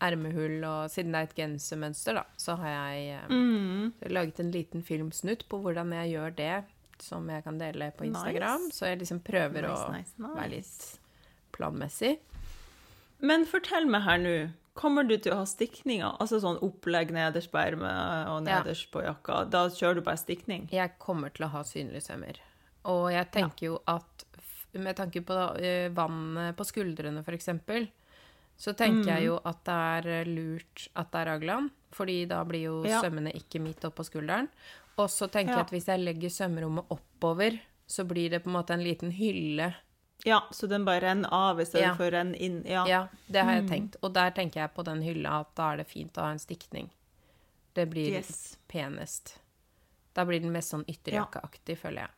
[0.04, 3.92] ermehull, og siden det er et gensermønster, da, så har jeg eh, Mm.
[4.12, 6.64] laget en liten filmsnutt på hvordan jeg gjør det,
[7.00, 8.68] som jeg kan dele på Instagram.
[8.68, 8.76] Nice.
[8.78, 11.00] Så jeg liksom prøver Nice, å nice, være litt
[11.56, 12.18] planmessig.
[13.20, 14.34] Men fortell meg her nå,
[14.76, 16.18] kommer du til å ha stikninger?
[16.20, 18.62] Altså sånn opplegg nederst på ermet og Ja.
[18.62, 19.48] nederst på jakka?
[19.50, 20.68] Da kjører du bare stikning?
[20.70, 22.36] Jeg kommer til å ha synlige sømmer.
[22.84, 24.24] Og jeg tenker jo at
[24.74, 27.88] med tanke på eh, vannet på skuldrene, eksempel,
[28.58, 29.06] så tenker Mm.
[29.06, 32.84] jeg jo at det er eh, lurt at det er raglan, fordi da blir jo
[32.84, 33.00] Ja.
[33.00, 34.48] sømmene ikke midt oppå skulderen.
[34.98, 35.56] Og så tenker Ja.
[35.56, 39.10] jeg at hvis jeg legger sømmerommet oppover, så blir det på en måte en liten
[39.12, 39.74] hylle.
[40.26, 41.94] Ja, så den bare renner av i stedet Ja.
[41.94, 42.62] å inn?
[42.66, 42.84] Ja.
[42.90, 43.60] Ja, det har Mm.
[43.60, 43.96] jeg tenkt.
[44.02, 46.38] Og der tenker jeg på den hylla at da er det fint å ha en
[46.42, 46.90] stikning.
[47.74, 48.58] Det blir Yes.
[48.68, 49.36] penest.
[50.14, 52.10] Da blir den mest sånn ytterjakkeaktig, føler jeg.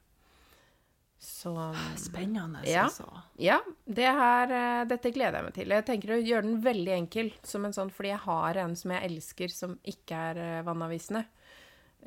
[1.21, 2.85] Så Spennende, Ja.
[2.85, 3.23] altså.
[3.37, 5.68] Ja, det her, eh, dette gleder jeg meg til.
[5.68, 8.90] Jeg tenker å gjøre den veldig enkel, som en sånn, fordi jeg har en som
[8.92, 11.25] jeg elsker, som ikke er vannavisende.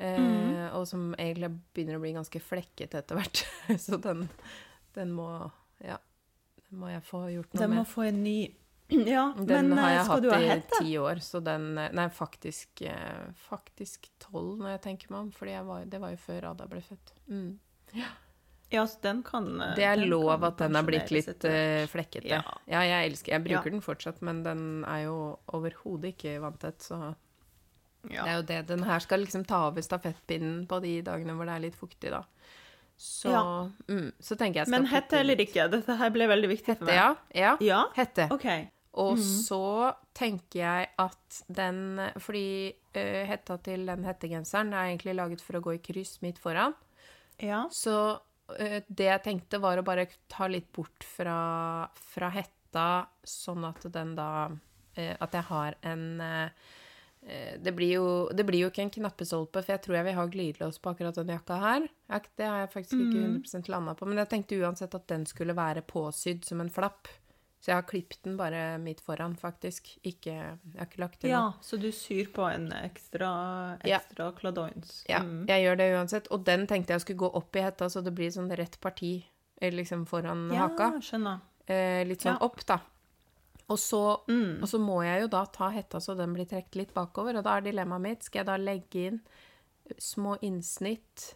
[0.00, 0.74] Eh, Mm.
[0.74, 3.44] Og som egentlig begynner å bli ganske flekket etter hvert.
[3.78, 4.30] Så den,
[4.94, 5.52] den må
[5.84, 5.98] Ja,
[6.68, 7.88] den må jeg få gjort noe Den må med.
[7.92, 8.36] få en ny
[8.92, 11.78] Ja, Den men har eh, jeg Den hatt jeg hatt i ti år, så den
[11.78, 16.20] eh, Nei, faktisk eh, faktisk tolv, når jeg tenker meg om, fordi det var jo
[16.26, 17.14] før Ada ble født.
[17.28, 17.58] Mm.
[18.72, 22.28] Ja, så den kan Det er lov at den er blitt litt eh, flekkete.
[22.30, 22.38] Ja.
[22.66, 22.80] Ja.
[22.88, 23.74] jeg elsker Jeg bruker Ja.
[23.76, 25.16] den fortsatt, men den er jo
[25.52, 27.14] overhodet ikke vanntett, så
[28.10, 28.24] Ja.
[28.24, 28.60] det er jo det.
[28.66, 32.10] Den her skal liksom ta over stafettpinnen på de dagene hvor det er litt fuktig,
[32.10, 32.24] da.
[33.02, 33.70] Så, Ja.
[33.88, 35.66] mm, så tenker jeg skal Men hette eller ikke?
[35.72, 36.94] Dette her ble veldig viktig for meg.
[36.94, 37.08] ja.
[37.34, 37.56] ja.
[37.60, 37.80] Ja?
[37.96, 38.28] Hette.
[38.30, 38.68] Okay.
[39.02, 45.40] Og så tenker jeg at den Fordi uh, hetta til den hettegenseren er egentlig laget
[45.42, 46.76] for å gå i kryss midt foran.
[47.40, 47.64] Ja.
[47.72, 53.64] Så uh, det jeg tenkte, var å bare ta litt bort fra, fra hetta, sånn
[53.64, 56.70] at den da uh, At jeg har en eh,
[57.62, 60.26] det blir, jo, det blir jo ikke en knappestolpe, for jeg tror jeg vil ha
[60.26, 61.88] glidelås på akkurat den jakka her.
[62.36, 65.54] Det har jeg faktisk ikke 100 landa på, men jeg tenkte uansett at den skulle
[65.54, 67.06] være påsydd som en flapp.
[67.62, 69.86] Så jeg har klippet den bare midt foran, faktisk.
[70.02, 74.00] Ikke, jeg har ikke lagt til ja, så du syr på en ekstra, Ja.
[74.00, 75.04] ekstra Mm.
[75.08, 75.46] Ja, Mm.
[75.46, 76.26] jeg gjør det uansett.
[76.32, 79.24] Og den tenkte jeg skulle gå opp i hetta, så det blir sånn rett parti
[79.60, 80.98] eh, liksom foran ja haka.
[80.98, 81.40] skjønner.
[81.68, 82.38] Eh, litt sånn Ja.
[82.40, 82.80] opp, da.
[83.72, 84.58] Og så, Mm.
[84.62, 87.44] og så må jeg jo da ta hetta så den blir trukket litt bakover, og
[87.46, 89.20] da er dilemmaet mitt Skal jeg da legge inn
[89.98, 91.34] små innsnitt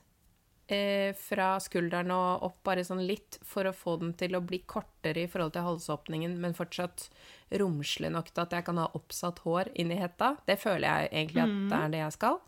[0.69, 4.59] eh, fra skulderen og opp bare sånn litt, for å få den til å bli
[4.67, 7.09] kortere i forhold til halsåpningen, men fortsatt
[7.53, 10.37] romslig nok til at jeg kan ha oppsatt hår inni hetta?
[10.47, 12.41] Det føler jeg egentlig at det er det jeg skal.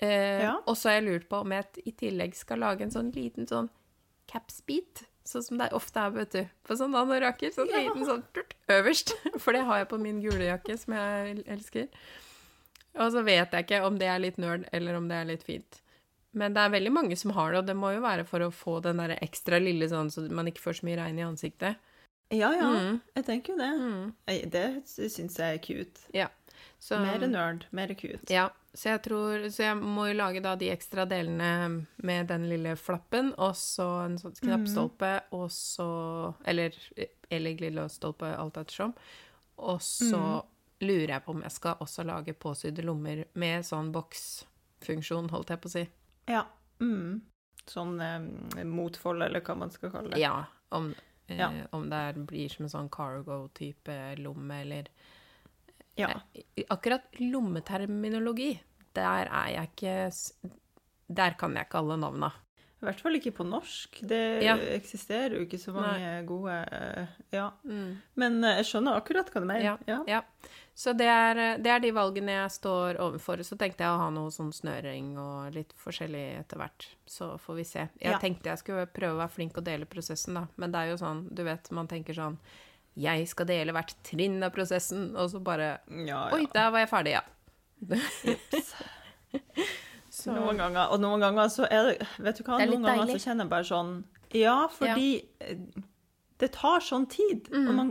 [0.00, 0.54] Eh, Ja.
[0.66, 3.46] Og så har jeg lurt på om jeg i tillegg skal lage en sånn liten
[3.50, 3.68] sånn
[4.28, 7.50] capsbit, sånn som det ofte er, vet du, på sånne anorakker.
[7.54, 7.78] Sånn Ja.
[7.80, 9.14] liten sånn turt, øverst.
[9.42, 11.88] For det har jeg på min gule jakke, som jeg elsker.
[12.94, 15.42] Og så vet jeg ikke om det er litt nerd, eller om det er litt
[15.42, 15.80] fint.
[16.34, 18.50] Men det er veldig mange som har det, og det må jo være for å
[18.54, 21.76] få den der ekstra lille sånn, så man ikke får så mye regn i ansiktet.
[22.34, 23.00] Ja, ja, Mm.
[23.14, 23.72] jeg tenker jo det.
[23.78, 24.50] Mm.
[24.50, 26.00] Det syns jeg er cute.
[26.12, 26.28] Ja.
[26.78, 28.28] Så, Mer nerd, mer cute.
[28.32, 32.48] Ja, så jeg tror Så jeg må jo lage da de ekstra delene med den
[32.50, 36.74] lille flappen, og så en sånn knappstolpe, og så Eller
[37.30, 38.92] eller glidelåsstolpe, alt ettersom.
[39.56, 40.42] Og så
[40.84, 45.62] lurer jeg på om jeg skal også lage påsydde lommer med sånn boksfunksjon, holdt jeg
[45.62, 45.84] på å si.
[46.30, 46.44] Ja.
[46.80, 47.22] Mm.
[47.66, 50.20] Sånn eh, motfold, eller hva man skal kalle det.
[50.20, 50.92] Ja, om,
[51.28, 51.50] eh, Ja.
[51.72, 54.88] om det blir som en sånn cargo-type lomme, eller
[55.96, 56.08] Ja.
[56.70, 58.54] Akkurat lommeterminologi,
[58.96, 59.98] der er jeg ikke
[61.14, 62.32] Der kan jeg ikke alle navna.
[62.82, 64.00] I hvert fall ikke på norsk.
[64.08, 64.56] Det Ja.
[64.56, 67.50] eksisterer jo ikke så mange gode eh, Ja.
[67.64, 67.96] Mm.
[68.16, 69.62] Men eh, jeg skjønner akkurat hva du mener.
[69.64, 69.76] Ja.
[69.86, 70.02] Ja.
[70.06, 70.20] Ja.
[70.74, 73.40] Så det er, det er de valgene jeg står overfor.
[73.46, 76.88] Så tenkte jeg å ha noe sånn snøring og litt forskjellig etter hvert.
[77.06, 77.88] Så får vi se.
[78.00, 80.46] Jeg tenkte jeg skulle prøve å være flink og dele prosessen, da.
[80.56, 82.38] Men det er jo sånn, du vet, man tenker sånn
[82.96, 86.36] Jeg skal dele hvert trinn av prosessen, og så bare Ja, ja.
[86.36, 87.24] Oi, der var jeg ferdig, ja.
[90.14, 90.92] Så, Noen ganger.
[90.94, 93.16] Og noen ganger så er det Vet du hva, noen ganger deilig.
[93.18, 93.90] så kjenner jeg bare sånn
[94.38, 95.56] Ja, fordi ja.
[96.42, 97.48] det tar sånn tid.
[97.50, 97.66] Mm.
[97.66, 97.90] Og man,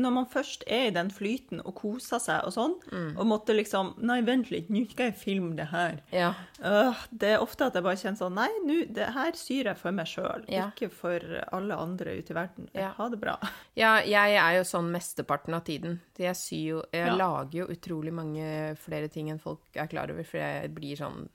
[0.00, 3.18] når man først er i den flyten og koser seg og sånn, Mm.
[3.18, 6.00] og måtte liksom Nei, vent litt, nå skal jeg filme det her.
[6.10, 6.34] ja.
[6.64, 9.76] Øh, det er ofte at jeg bare kjenner sånn Nei, nå, det her syr jeg
[9.76, 10.70] for meg sjøl, Ja.
[10.70, 11.20] ikke for
[11.52, 12.68] alle andre ute i verden.
[12.74, 12.92] Ja.
[12.96, 13.36] Ha det bra.
[13.76, 16.00] Ja, jeg er jo sånn mesteparten av tiden.
[16.18, 20.24] Jeg syr jo Jeg lager jo utrolig mange flere ting enn folk er klar over,
[20.24, 21.28] for jeg blir sånn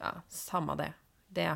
[0.00, 0.92] Ja, samme det.
[1.32, 1.46] Det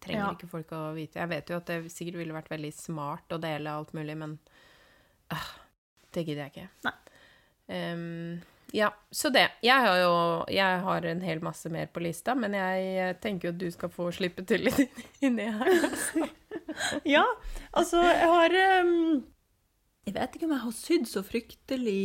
[0.00, 1.14] trenger ikke folk å vite.
[1.18, 4.38] Jeg vet jo at det sikkert ville vært veldig smart å dele alt mulig, men
[5.30, 5.50] ah,
[6.14, 6.70] det gidder jeg ikke.
[6.86, 6.94] Nei.
[7.68, 8.40] Um,
[8.72, 9.46] ja, så det.
[9.64, 13.54] Jeg har jo Jeg har en hel masse mer på lista, men jeg tenker jo
[13.54, 16.28] at du skal få slippe til litt inni her.
[17.08, 17.24] Ja,
[17.72, 19.24] altså, jeg har um,
[20.06, 22.02] Jeg vet ikke om jeg har sydd så fryktelig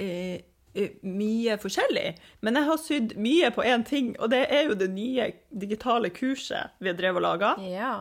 [0.00, 0.44] eh,
[0.76, 2.12] eh, mye forskjellig,
[2.44, 6.12] men jeg har sydd mye på én ting, og det er jo det nye digitale
[6.14, 7.50] kurset vi har drevet og laga.
[7.64, 7.94] Ja.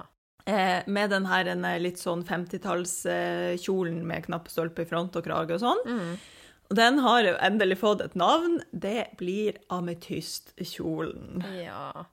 [0.45, 5.62] Eh, med den her eh, litt sånn 50-tallskjolen med knappstolpe i front og krage og
[5.63, 5.84] sånn.
[5.88, 6.15] Mm.
[6.69, 8.58] Og den har jo endelig fått et navn.
[8.71, 11.43] Det blir ametystkjolen.
[11.62, 12.06] Ja,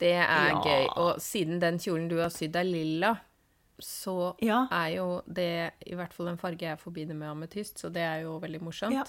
[0.00, 0.62] det er Ja.
[0.64, 0.86] gøy.
[0.96, 3.16] Og siden den kjolen du har sydd er lilla,
[3.80, 4.66] så Ja.
[4.70, 8.22] er jo det i hvert fall en farge jeg forbinder med ametyst, så det er
[8.22, 8.92] jo veldig morsomt.
[8.94, 9.04] Ja.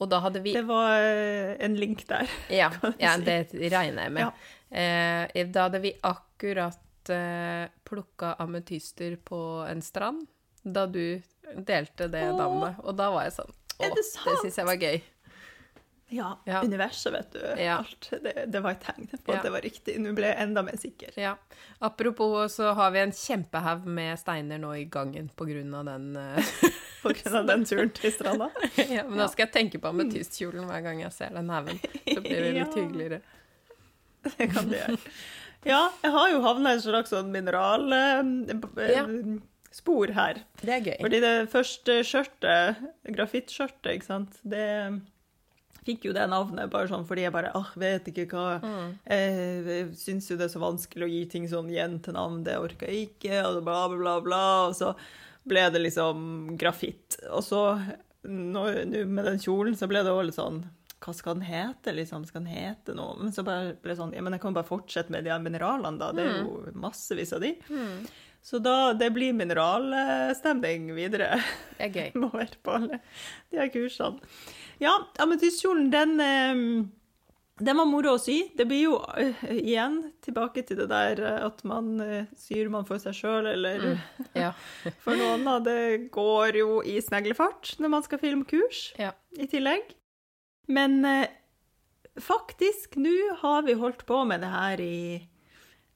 [0.00, 2.28] Og da hadde vi Det var eh, en link der.
[2.50, 2.70] Ja,
[3.00, 3.22] ja si.
[3.24, 4.32] det regner jeg med.
[4.70, 6.78] Eh, da hadde vi akkurat
[7.14, 10.26] eh, plukka ametyster på en strand,
[10.64, 11.20] da du
[11.56, 12.36] delte det Åh.
[12.36, 12.80] navnet.
[12.84, 14.04] Og da var jeg sånn Å, det det
[14.42, 15.00] syns jeg var gøy.
[16.10, 16.62] Ja, Ja.
[16.64, 17.40] universet, vet du.
[17.60, 17.78] Ja.
[17.84, 18.08] Alt.
[18.24, 19.38] Det, det var et tegn på Ja.
[19.38, 19.98] at det var riktig.
[20.00, 21.12] Nå ble jeg enda mer sikker.
[21.20, 21.34] Ja.
[21.84, 26.16] Apropos så har vi en kjempehaug med steiner nå i gangen på grunn av den
[26.16, 26.40] uh...
[27.02, 28.48] På grunn av den turen til stranda.
[28.88, 31.78] Ja, men da skal jeg tenke på ametystkjolen hver gang jeg ser den haugen.
[32.08, 33.20] Så blir det litt hyggeligere.
[34.24, 34.96] Det kan du gjøre.
[35.66, 40.34] Ja, jeg har jo havna i en slags sånn mineralspor her.
[40.62, 40.98] Det er gøy.
[41.02, 42.76] Fordi det første skjørtet,
[43.18, 44.68] grafittskjørtet, ikke sant, det
[45.88, 48.88] fikk jo det navnet bare sånn fordi jeg bare ah, vet ikke hva Mm.
[49.08, 52.98] Jeg syns jo det er så vanskelig å gi ting sånn jentenavn, det orker jeg
[53.08, 54.42] ikke, og bla, bla, bla, bla.
[54.68, 54.92] Og så
[55.48, 56.16] ble det liksom
[56.60, 57.16] grafitt.
[57.32, 57.62] Og så,
[58.28, 58.62] nå
[59.08, 60.60] med den kjolen, så ble det òg litt sånn
[61.04, 62.24] Hva skal den hete, liksom?
[62.26, 63.14] Skal den hete noe?
[63.20, 65.98] Men så bare ble det sånn Ja, men jeg kan bare fortsette med de mineralene,
[66.00, 66.08] da.
[66.12, 67.52] Det er jo massevis av de.
[67.70, 68.08] Mm.
[68.42, 71.38] Så da Det blir mineralstemning videre.
[71.78, 72.10] Det er gøy.
[72.22, 73.00] Må være på alle
[73.50, 74.18] de her kursene.
[74.82, 76.62] Ja, ametystkjolen, den eh,
[77.58, 78.36] den var moro å sy.
[78.54, 81.88] Det blir jo eh, igjen tilbake til det der eh, at man
[82.38, 83.88] syr man for seg sjøl, eller
[84.38, 84.52] Ja.
[85.04, 85.46] for noen.
[85.50, 89.10] av Det går jo i sneglefart når man skal filme kurs Ja.
[89.38, 89.94] i tillegg.
[90.68, 91.28] Men eh,
[92.20, 94.98] faktisk, nå har vi holdt på med det her i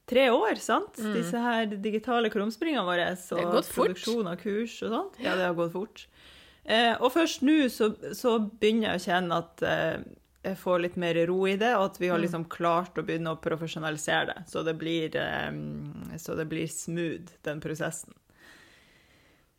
[0.09, 0.97] tre år, sant?
[1.13, 5.21] Disse her digitale krumspringene våre og produksjon av kurs og sånt.
[5.23, 6.07] Ja, det har gått fort.
[6.65, 10.03] Eh, og først nå så, så begynner jeg å kjenne at eh,
[10.43, 13.31] jeg får litt mer ro i det, og at vi har liksom klart å begynne
[13.35, 18.15] å profesjonalisere det, så det blir, eh, så det blir smooth, den prosessen.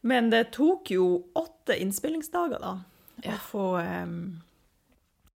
[0.04, 1.06] Men det tok jo
[1.40, 2.74] åtte innspillingsdager, da,
[3.24, 3.36] Ja.
[3.36, 4.06] å få, eh,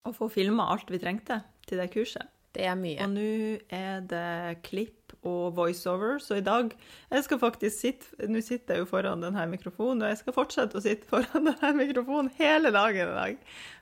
[0.09, 2.29] å få filma alt vi trengte til det kurset.
[2.57, 2.97] Det er mye.
[3.05, 3.25] Og nå
[3.77, 6.71] er det klipp og voiceover, så i dag
[7.11, 10.79] Jeg skal faktisk sitte Nå sitter jeg jo foran denne mikrofonen, og jeg skal fortsette
[10.79, 13.37] å sitte foran denne mikrofonen hele dagen i dag.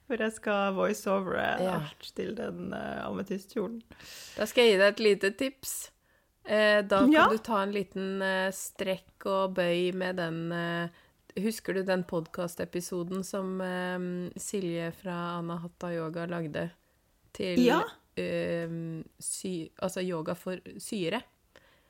[0.09, 1.77] For jeg skal voiceovere Ja.
[1.79, 3.79] alt til den uh, ametistkjolen.
[4.39, 5.75] Da skal jeg gi deg et lite tips.
[6.45, 7.29] Eh, da kan Ja.
[7.31, 10.89] du ta en liten uh, strekk og bøy med den eh,
[11.41, 14.05] Husker du den podkastepisoden som eh,
[14.41, 16.69] Silje fra Anahatta Yoga lagde
[17.35, 17.81] til Ja.
[18.17, 18.71] eh,
[19.19, 21.23] sy, altså yoga for syre?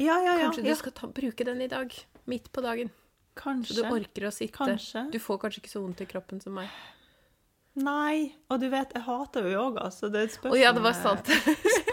[0.00, 0.46] Ja, ja, ja.
[0.48, 1.92] Kanskje du skal ta, bruke den i dag?
[2.26, 2.88] Midt på dagen.
[3.36, 3.74] Kanskje.
[3.76, 4.56] Så du orker å sitte.
[4.56, 5.04] Kanskje.
[5.12, 6.70] Du får kanskje ikke så vondt i kroppen som meg.
[7.74, 8.32] Nei.
[8.48, 10.82] Og du vet, jeg hater jo yoga, så det er et spørsmål Å ja, det
[10.84, 11.30] var sant.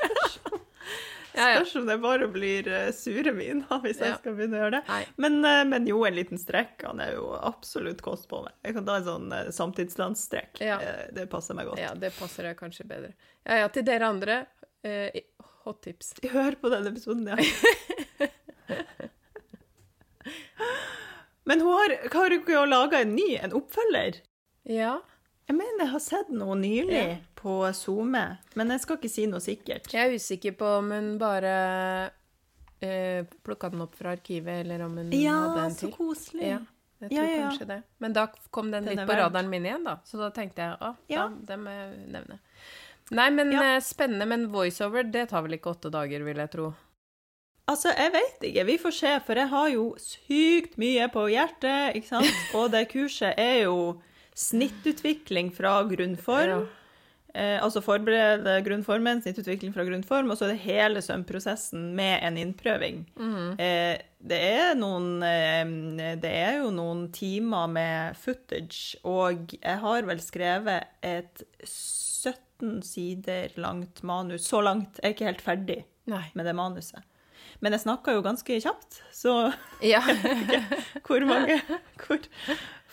[1.31, 4.97] Spørs om det bare blir eh, sure miner hvis jeg skal begynne å gjøre det.
[5.21, 8.53] Men, eh, men jo, en liten strekk han er jo absolutt kost på meg.
[8.67, 10.61] Jeg kan ta en sånn uh, samtidslandsstrekk.
[10.65, 11.79] Eh, det passer meg godt.
[11.81, 13.11] Ja, det passer deg kanskje bedre.
[13.45, 14.35] Ja, ja, til dere andre,
[14.87, 15.09] eh,
[15.65, 16.07] hot tips.
[16.35, 17.37] Hør på den episoden, ja.
[21.49, 24.13] Men hun har, har hun laga en ny, en oppfølger?
[24.69, 24.99] Ja,
[25.51, 27.15] Jeg mener jeg har sett noe nylig Ja.
[27.35, 29.89] på SoMe, men jeg skal ikke si noe sikkert.
[29.91, 32.11] jeg er usikker på om hun bare
[32.81, 35.91] eh, plukka den opp fra arkivet, eller om hun hadde Ja, en så til.
[35.91, 36.47] koselig.
[36.53, 36.59] Ja,
[37.01, 37.49] jeg tror Ja, ja, ja.
[37.49, 37.83] kanskje det.
[37.99, 39.97] Men da kom den, Den litt på radaren min igjen, da.
[40.05, 41.27] Så da tenkte jeg å, Ja.
[41.27, 42.39] det må jeg nevne.
[43.11, 43.61] Nei, men Ja.
[43.75, 44.25] eh, spennende.
[44.27, 46.73] Men voiceover, det tar vel ikke åtte dager, vil jeg tro.
[47.67, 48.65] Altså, jeg vet ikke.
[48.65, 52.25] Vi får se, for jeg har jo sykt mye på hjertet, ikke sant?
[52.55, 54.01] Og det kurset er jo
[54.37, 56.67] snittutvikling fra grunnform.
[57.33, 62.39] Eh, altså forberede grunnformen, snittutvikling fra grunnform, og så er det hele søvnprosessen med en
[62.41, 63.05] innprøving.
[63.55, 70.09] Eh, det, er noen, eh, det er jo noen timer med footage, og jeg har
[70.09, 74.43] vel skrevet et 17 sider langt manus.
[74.51, 75.79] Så langt Jeg er ikke helt ferdig
[76.11, 76.25] Nei.
[76.35, 76.99] med det manuset.
[77.61, 79.53] Men jeg snakka jo ganske kjapt, så
[79.85, 80.01] Ja.
[81.05, 81.61] hvor mange
[82.01, 82.19] Hvor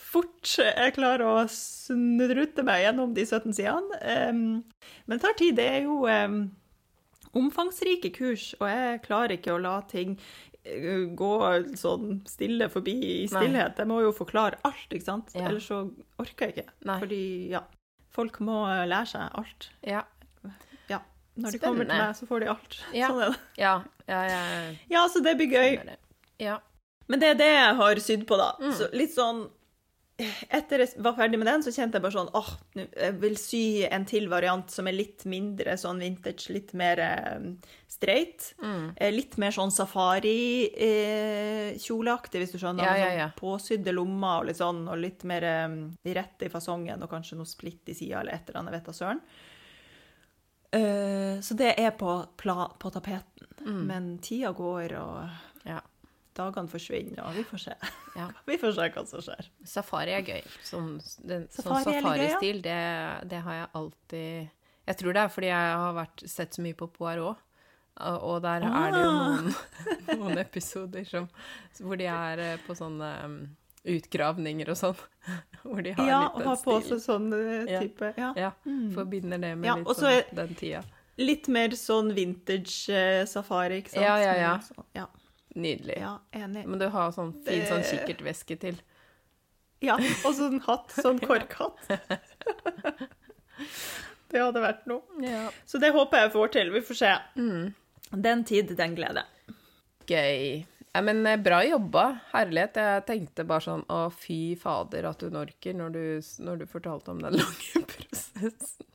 [0.09, 3.99] fort jeg klarer å snurrute meg gjennom de 17 sidene.
[4.01, 4.41] Um,
[5.05, 5.57] men det tar tid.
[5.59, 6.39] Det er jo um,
[7.37, 10.15] omfangsrike kurs, og jeg klarer ikke å la ting
[10.63, 11.33] eh, gå
[11.77, 13.33] sånn stille forbi i Nei.
[13.33, 13.81] stillhet.
[13.81, 15.35] Jeg må jo forklare alt, ikke sant?
[15.37, 15.49] Ja.
[15.49, 15.83] Ellers så
[16.21, 16.77] orker jeg ikke.
[16.89, 16.97] Nei.
[17.03, 17.63] Fordi, ja,
[18.15, 19.69] folk må lære seg alt.
[19.85, 20.05] ja.
[20.89, 21.03] Ja.
[21.39, 22.79] Når de kommer til meg, så får de alt.
[22.97, 23.07] Ja.
[23.11, 23.43] Sånn er det.
[23.61, 23.75] Ja,
[24.09, 24.39] ja, ja.
[24.91, 25.77] Ja, så det blir gøy.
[26.41, 26.57] Ja.
[27.07, 28.49] Men det er det jeg har sydd på, da.
[28.59, 28.73] Mm.
[28.75, 29.45] Så litt sånn
[30.49, 33.37] Etter jeg var ferdig med den, så kjente jeg bare sånn åh, nå- jeg vil
[33.39, 37.39] sy en til variant som er litt mindre sånn vintage, litt mer eh,
[37.87, 38.53] straight.
[38.61, 38.89] Mm.
[38.97, 42.83] Eh, litt mer sånn safari-kjoleaktig, hvis du skjønner.
[42.85, 43.27] Ja, ja, ja.
[43.29, 45.69] Sånn påsydde lommer og litt sånn, og litt mer eh,
[46.19, 48.95] rett i fasongen, og kanskje noe splitt i sida eller et eller annet, vet da
[48.99, 49.21] søren.
[50.69, 53.47] Uh, så det er på, på tapeten.
[53.65, 53.79] Mm.
[53.89, 55.17] Men tida går, og.
[56.39, 57.75] Dagene forsvinner, og vi får se.
[58.19, 58.29] ja.
[58.47, 59.51] Vi får se hva som skjer.
[59.73, 60.47] Safari er gøy.
[60.65, 60.95] Sånn,
[61.27, 62.05] den, Safari sånn er ja.
[62.07, 62.79] safaristil, det,
[63.35, 64.55] det har jeg alltid
[64.89, 67.45] Jeg tror det er fordi jeg har vært, sett så mye på Poirot.
[67.99, 69.41] Og der er det jo Ah.
[69.41, 69.55] noen,
[70.21, 71.25] noen episoder som,
[71.83, 73.35] hvor de er eh, på sånne um,
[73.89, 75.01] utgravninger og sånn.
[75.63, 77.27] Hvor de har Ja, litt den ha på seg sånn
[77.67, 78.13] type.
[78.17, 78.31] Ja.
[78.39, 78.51] Ja.
[78.65, 78.93] Mm.
[78.95, 80.83] forbinder det med Ja, litt sånn den tida.
[81.19, 84.05] Litt mer sånn vintage eh, safari, ikke sant?
[84.05, 84.53] Ja, ja, ja.
[84.63, 85.09] Sånn, ja.
[85.55, 85.97] Nydelig.
[85.97, 86.65] ja, enig.
[86.67, 88.79] Men du har sånn fin sånn kikkertveske til.
[89.83, 91.87] Ja, og sånn hatt, sånn korkhatt.
[94.31, 95.03] det hadde vært noe.
[95.23, 95.47] Ja.
[95.65, 96.73] Så det håper jeg får til.
[96.75, 97.13] Vi får se.
[97.39, 97.71] Mm.
[98.27, 99.23] Den tid, den glede.
[100.09, 100.65] Gøy.
[100.93, 102.05] Ja, men eh, bra jobba.
[102.33, 102.77] Herlighet.
[102.81, 106.03] Jeg tenkte bare sånn å, fy fader at hun orker, når du,
[106.45, 108.88] når du fortalte om den lange prosessen.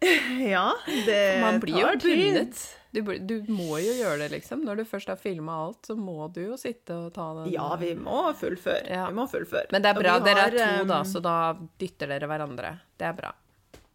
[0.54, 0.72] Ja,
[1.06, 2.60] det Man blir jo bundet.
[2.90, 4.62] Du, du må jo gjøre det, liksom.
[4.64, 7.66] Når du først har filma alt, så må du jo sitte og ta den Ja,
[7.80, 8.86] vi må fullføre.
[8.88, 9.08] Ja.
[9.10, 9.68] Vi må fullføre.
[9.74, 10.14] Men det er bra.
[10.16, 11.34] har, Dere er to, da, så da
[11.80, 12.72] dytter dere hverandre.
[12.96, 13.34] Det er bra.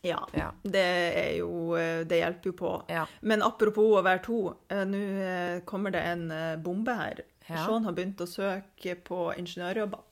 [0.04, 0.49] Ja, Ja.
[0.68, 0.84] det
[1.16, 2.72] er jo eh, Det hjelper jo på.
[2.91, 3.06] Ja.
[3.22, 4.39] Men apropos å være to,
[4.70, 6.28] eh, nå eh, kommer det en
[6.62, 7.24] bombe her.
[7.47, 7.66] Ja.
[7.66, 10.04] Sean har begynt å søke på ingeniørjobber.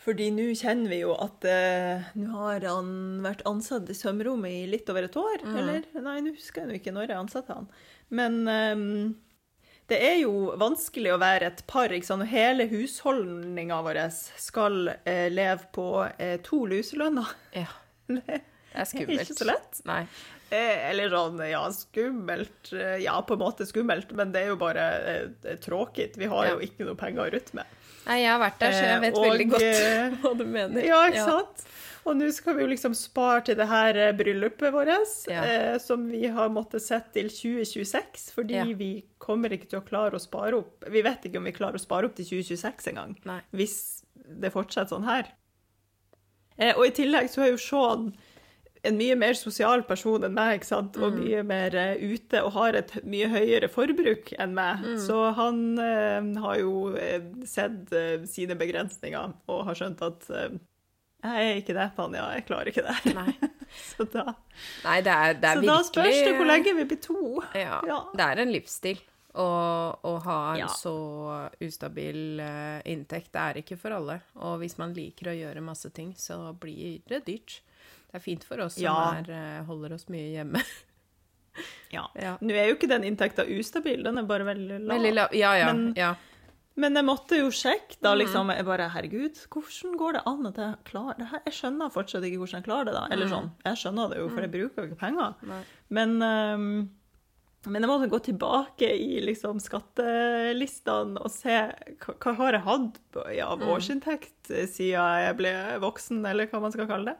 [0.00, 2.92] Fordi nå kjenner vi jo at eh, nå har han
[3.24, 5.42] vært ansatt i sømrommet i litt over et år.
[5.44, 5.56] Mm.
[5.60, 5.88] Eller?
[6.00, 7.66] Nei, nå husker jeg jo ikke når jeg ansatte han.
[8.16, 8.84] Men eh,
[9.92, 12.24] det er jo vanskelig å være et par, ikke sant.
[12.24, 14.00] Og hele husholdninga vår
[14.40, 15.86] skal eh, leve på
[16.16, 17.36] eh, to luselønner.
[17.58, 17.68] ja.
[18.10, 18.22] Det
[18.70, 19.22] Det er er skummelt.
[19.24, 19.78] ikke så lett.
[19.88, 20.00] Nei.
[20.54, 22.68] Eh, Eller sånn, ja, skummelt.
[23.02, 26.14] Ja, på en måte skummelt, men det er jo bare eh, tråkigt.
[26.18, 26.52] Vi har Ja.
[26.54, 27.66] jo ikke noe penger å rutte med.
[28.10, 30.82] Nei, jeg har vært der, så jeg vet Eh, veldig godt eh, hva du mener.
[30.86, 31.66] Ja, ikke sant?
[32.08, 34.88] Og nå skal vi jo liksom spare til det her eh, bryllupet vårt,
[35.30, 35.42] Ja.
[35.44, 38.64] eh, som vi har måttet sette til 2026, fordi Ja.
[38.74, 38.90] vi
[39.20, 40.88] kommer ikke til å klare å spare opp.
[40.90, 43.14] Vi vet ikke om vi klarer å spare opp til 2026 engang,
[43.52, 43.76] hvis
[44.40, 45.28] det fortsetter sånn her.
[46.58, 48.10] Eh, og i tillegg så er jo Sean
[48.84, 50.96] en mye mer sosial person enn meg, ikke sant?
[50.96, 54.86] og mye mer eh, ute og har et mye høyere forbruk enn meg.
[55.04, 60.58] Så han eh, har jo eh, sett eh, sine begrensninger og har skjønt at eh,
[61.20, 63.14] jeg er ikke det, Panja, jeg klarer ikke det.
[63.18, 63.34] Nei.
[63.92, 64.22] Så da,
[64.86, 67.18] Nei, det er, det er så virkelig da spørs det hvor lenge vi blir to.
[67.54, 67.98] Ja, Ja.
[68.16, 69.02] det er en livsstil.
[69.30, 69.44] Å,
[70.10, 70.70] å ha en Ja.
[70.74, 70.94] så
[71.62, 74.16] ustabil eh, inntekt, det er ikke for alle.
[74.42, 77.60] Og hvis man liker å gjøre masse ting, så blir det dyrt.
[78.10, 79.12] Det er fint for oss som Ja.
[79.20, 80.62] er, eh, holder oss mye hjemme.
[81.90, 82.04] Ja.
[82.14, 82.36] Ja.
[82.40, 84.96] Nå er jo ikke den inntekta ustabil, den er bare veldig lav.
[84.96, 85.32] Veldig lav.
[85.34, 85.72] Ja, ja.
[85.72, 86.14] Men- ja.
[86.76, 88.18] Men jeg måtte jo sjekke, da, Mm.
[88.20, 88.52] liksom.
[88.54, 91.40] Jeg bare Herregud, hvordan går det an at jeg klarer det her?
[91.44, 93.06] Jeg skjønner fortsatt ikke hvordan jeg klarer det, da.
[93.10, 93.32] Eller Mm.
[93.34, 93.50] sånn.
[93.66, 95.34] Jeg skjønner det jo, for jeg bruker jo ikke penger.
[95.42, 95.62] Nei.
[95.90, 96.90] Men, um,
[97.66, 101.50] men jeg måtte gå tilbake i liksom skattelistene og se
[101.98, 103.00] hva, hva har jeg hatt
[103.36, 103.62] ja, Mm.
[103.62, 107.16] av årsinntekt siden jeg ble voksen, eller hva man skal kalle det.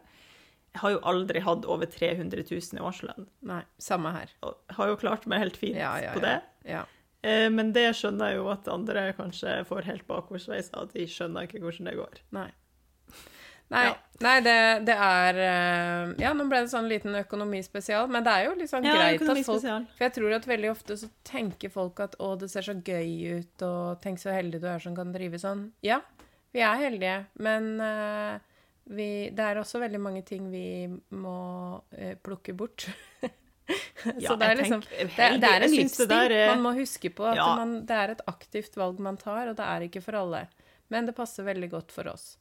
[0.70, 3.26] Jeg har jo aldri hatt over 300 000 i årslønn.
[3.50, 4.32] Nei, samme her.
[4.46, 6.36] Og har jo klart meg helt fint Ja, ja, på det.
[6.68, 6.84] Ja.
[7.26, 10.92] Eh, Men det skjønner jeg jo at andre kanskje får helt bakoversveis av.
[10.94, 12.22] De skjønner ikke hvordan det går.
[12.36, 12.48] Nei.
[13.70, 13.84] Nei,
[14.18, 14.54] nei det,
[14.88, 18.72] det er eh, Ja, nå ble det sånn liten økonomispesial, men det er jo litt
[18.72, 19.66] sånn greit at folk.
[19.94, 23.38] For jeg tror at veldig ofte så tenker folk at å, det ser så gøy
[23.38, 25.68] ut, og tenk så heldig du er som kan drive sånn.
[25.86, 26.00] Ja,
[26.50, 28.49] vi er heldige, men eh,
[28.91, 30.64] vi, det er også veldig mange ting vi
[31.14, 31.36] må
[31.95, 32.88] eh, plukke bort.
[34.03, 36.11] så Ja, det er liksom tenker- det, det er en livsstil.
[36.16, 37.55] er- Man må huske på at Ja.
[37.57, 40.49] man, det er et aktivt valg man tar, og det er ikke for alle.
[40.91, 42.36] Men det passer veldig godt for oss.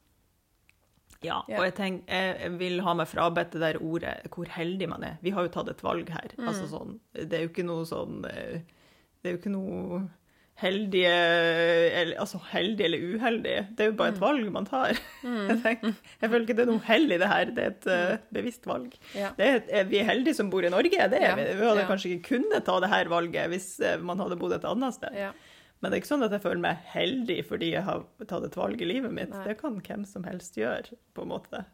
[1.22, 5.02] Ja, og jeg, tenk, jeg vil ha meg frabedt det der ordet hvor heldig man
[5.04, 5.18] er.
[5.22, 6.32] Vi har jo tatt et valg her.
[6.38, 6.46] Mm.
[6.48, 8.62] Altså sånn, det er jo ikke noe sånn eh,
[9.20, 10.00] Det er jo ikke noe
[10.60, 13.66] heldige eller, Altså heldige eller uheldige.
[13.76, 14.16] Det er jo bare Mm.
[14.16, 14.98] et valg man tar.
[15.24, 17.44] Jeg, tenker, jeg føler ikke det er noe hell i det her.
[17.56, 18.94] Det er et uh, bevisst valg.
[19.14, 19.30] Ja.
[19.38, 21.46] Det er, er vi er heldige som bor i Norge, det er vi.
[21.60, 24.64] Vi hadde kanskje ikke kunnet ta det her valget hvis eh, man hadde bodd et
[24.68, 25.16] annet sted.
[25.16, 25.32] Ja.
[25.80, 28.56] Men det er ikke sånn at jeg føler meg heldig fordi jeg har tatt et
[28.58, 29.30] valg i livet mitt.
[29.32, 29.44] Nei.
[29.48, 31.64] Det kan hvem som helst gjøre, på en måte.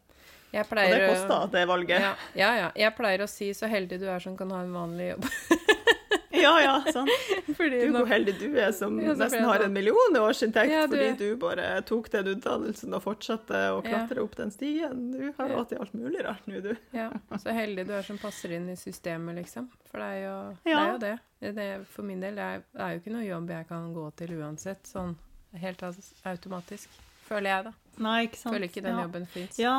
[0.53, 1.99] Jeg Og det koster, det valget.
[2.01, 2.67] Ja, ja, ja.
[2.79, 5.27] Jeg pleier å si 'så heldig du er som kan ha en vanlig jobb'.
[6.43, 7.09] Ja, ja, sant.
[7.57, 10.81] Fordi Du, hvor heldig du er som Ja, nesten har en million i årsinntekt Ja,
[10.87, 15.05] fordi du bare tok den utdannelsen og fortsatte å klatre opp den stien.
[15.13, 16.73] Du har råd til alt mulig rart nå, du.
[16.91, 17.09] Ja,
[17.39, 19.69] så heldig du er som passer inn i systemet, liksom.
[19.87, 20.75] For det er jo det.
[20.75, 21.15] Er jo det.
[21.61, 21.69] det.
[21.93, 24.83] For min del det er det jo ikke noe jobb jeg kan gå til uansett,
[24.89, 25.15] sånn
[25.57, 25.83] helt
[26.27, 26.89] automatisk.
[27.27, 27.73] Føler jeg, da.
[28.03, 28.53] Nei, ikke sant.
[28.55, 29.57] Føler ikke den jobben fins.
[29.59, 29.77] Ja.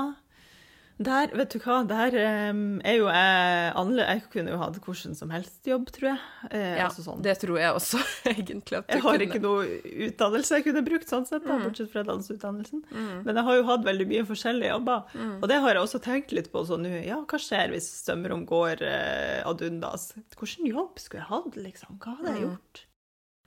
[0.98, 2.14] Der, vet du hva, der
[2.50, 6.18] um, er jo jeg annerledes Jeg kunne jo hatt hvordan som helst jobb, tror jeg.
[6.50, 7.22] Eh, Ja, altså sånn.
[7.22, 8.00] det tror jeg også,
[8.32, 8.80] egentlig.
[8.82, 9.28] Jeg har kunne.
[9.28, 9.62] ikke noe
[10.08, 11.62] utdannelse jeg kunne brukt, sånn sett, da, Mm.
[11.68, 12.82] bortsett fra dansutdannelsen.
[13.24, 15.04] Men jeg har jo hatt veldig mye forskjellige jobber.
[15.14, 15.36] Mm.
[15.42, 16.92] Og det har jeg også tenkt litt på sånn nå.
[17.06, 20.10] Ja, hva skjer hvis sømrom går eh, ad undas?
[20.34, 21.98] Hvilken jobb skulle jeg hatt, liksom?
[22.02, 22.50] Hva hadde jeg Mm.
[22.50, 22.84] gjort?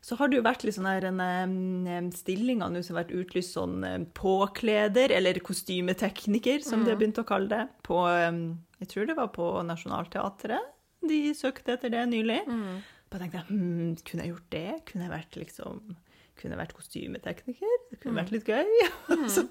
[0.01, 3.53] Så har det jo vært litt sånn her en, stillinger nå som har vært utlyst
[3.53, 6.85] sånn påkleder, eller kostymetekniker, som Mm.
[6.85, 7.97] de har begynt å kalle det, på
[8.81, 10.71] Jeg tror det var på Nationaltheatret.
[11.07, 12.39] De søkte etter det nylig.
[12.47, 12.81] Mm.
[13.11, 14.85] Da tenkte jeg hm, kunne jeg gjort det?
[14.85, 15.95] Kunne jeg vært liksom
[16.41, 17.73] kunne vært kostymetekniker?
[17.91, 18.21] Det kunne Mm.
[18.23, 18.65] vært litt gøy.
[19.09, 19.43] og, så,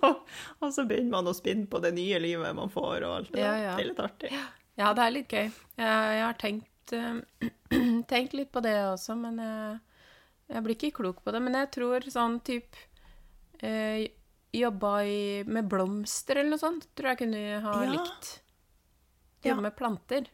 [0.61, 3.39] og så begynner man å spinne på det nye livet man får, og alt det
[3.45, 3.77] Ja, ja.
[3.77, 4.33] Det er litt artig.
[4.81, 5.45] Ja, det er litt gøy.
[5.79, 9.79] Jeg, jeg har tenkt, uh, tenkt litt på det også, men jeg,
[10.53, 11.41] jeg blir ikke klok på det.
[11.43, 12.77] Men jeg tror sånn type
[13.63, 14.09] eh,
[14.53, 17.91] Jobba i, med blomster eller noe sånt, tror jeg kunne ha Ja.
[17.93, 18.41] likt.
[19.45, 19.53] Ja.
[19.53, 20.27] Jobbe med planter.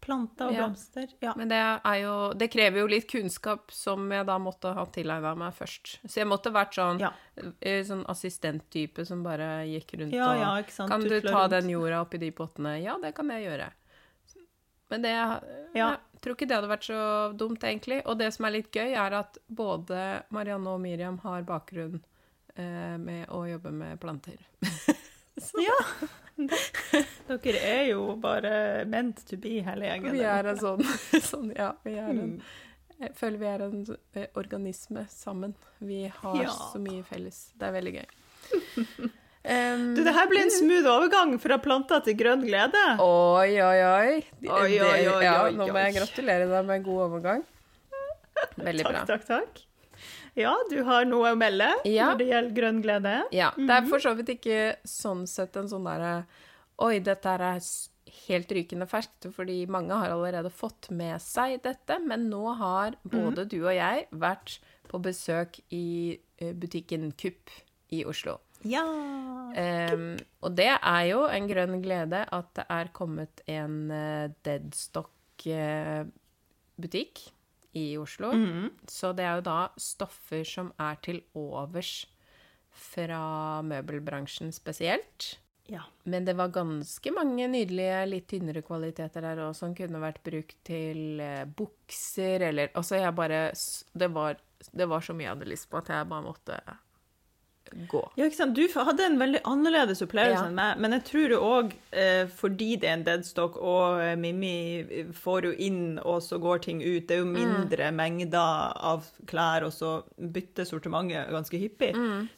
[0.00, 0.62] Plante og Ja.
[0.64, 1.08] blomster.
[1.20, 1.34] Ja.
[1.36, 1.58] Men det
[2.00, 5.98] jo Det krever jo litt kunnskap som jeg da måtte ha tilegna meg først.
[6.06, 7.12] Så jeg måtte vært sånn, Ja.
[7.60, 10.86] eh, sånn assistenttype som bare gikk rundt Ja, og ja.
[10.86, 11.50] Kan du du ta rundt.
[11.50, 12.80] den jorda oppi de pottene?
[12.82, 13.72] Ja, det kan jeg gjøre.
[14.90, 15.14] Men det
[15.74, 15.96] Ja.
[16.18, 17.00] Jeg tror ikke det hadde vært så
[17.38, 18.00] dumt, egentlig.
[18.06, 22.00] Og det som er litt gøy, er at både Marianne og Miriam har bakgrunn
[22.56, 24.38] eh, med å jobbe med planter.
[25.54, 25.74] Ja.
[27.28, 30.10] Dere er jo bare meant to be, hele gjengen.
[30.16, 30.82] Vi er en sånn,
[31.30, 32.40] sånn Ja, vi er en Mm.
[32.98, 33.76] Jeg føler vi er en
[34.18, 35.52] eh, organisme sammen.
[35.78, 36.50] Vi har Ja.
[36.50, 37.52] så mye felles.
[37.54, 38.08] Det er veldig gøy.
[39.44, 42.82] Um, Du, det her blir en smooth overgang fra planter til grønn glede.
[43.00, 44.16] Oi, oi, oi.
[44.44, 47.44] Oi, oi, oi, ja, oi, nå må jeg gratulere deg med en god overgang.
[48.58, 49.04] Veldig bra.
[49.08, 49.64] Takk, takk, takk.
[50.38, 52.10] Ja, du har noe å melde Ja.
[52.12, 53.14] når det gjelder grønn glede.
[53.34, 56.24] Ja, det er for så vidt ikke sånn sett en sånn derre
[56.78, 57.64] Oi, dette her er
[58.28, 63.48] helt rykende ferskt, fordi mange har allerede fått med seg dette, men nå har både
[63.50, 67.50] du og jeg vært på besøk i eh, butikken Kupp
[67.90, 68.36] i Oslo.
[68.66, 68.82] Ja.
[68.88, 77.14] Um, og det er jo en grønn glede at det er kommet en uh, deadstock-butikk
[77.78, 78.32] i Oslo.
[78.32, 78.70] Mhm.
[78.88, 82.06] Så det er jo da stoffer som er til overs
[82.78, 85.38] fra møbelbransjen spesielt.
[85.68, 85.82] ja.
[86.04, 90.56] Men det var ganske mange nydelige, litt tynnere kvaliteter der òg, som kunne vært brukt
[90.64, 93.52] til eh, bukser eller Altså, jeg bare
[93.92, 94.36] det var,
[94.72, 96.56] det var så mye jeg hadde lyst på at jeg bare måtte
[97.90, 98.00] gå.
[98.16, 98.54] Ja, ikke sant?
[98.56, 100.46] Du hadde en veldig annerledes opplevelse Ja.
[100.48, 104.14] enn meg, men jeg tror jo òg eh, fordi det er en deadstock, og eh,
[104.16, 109.06] Mimmi får jo inn, og så går ting ut, det er jo mindre mengder av
[109.26, 111.92] klær, og så bytter sortimentet ganske hyppig,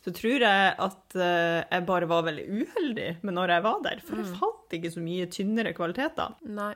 [0.05, 4.01] så tror jeg at eh, jeg bare var veldig uheldig med når jeg var der,
[4.05, 6.37] for jeg fant ikke så mye tynnere kvaliteter.
[6.47, 6.75] Nei.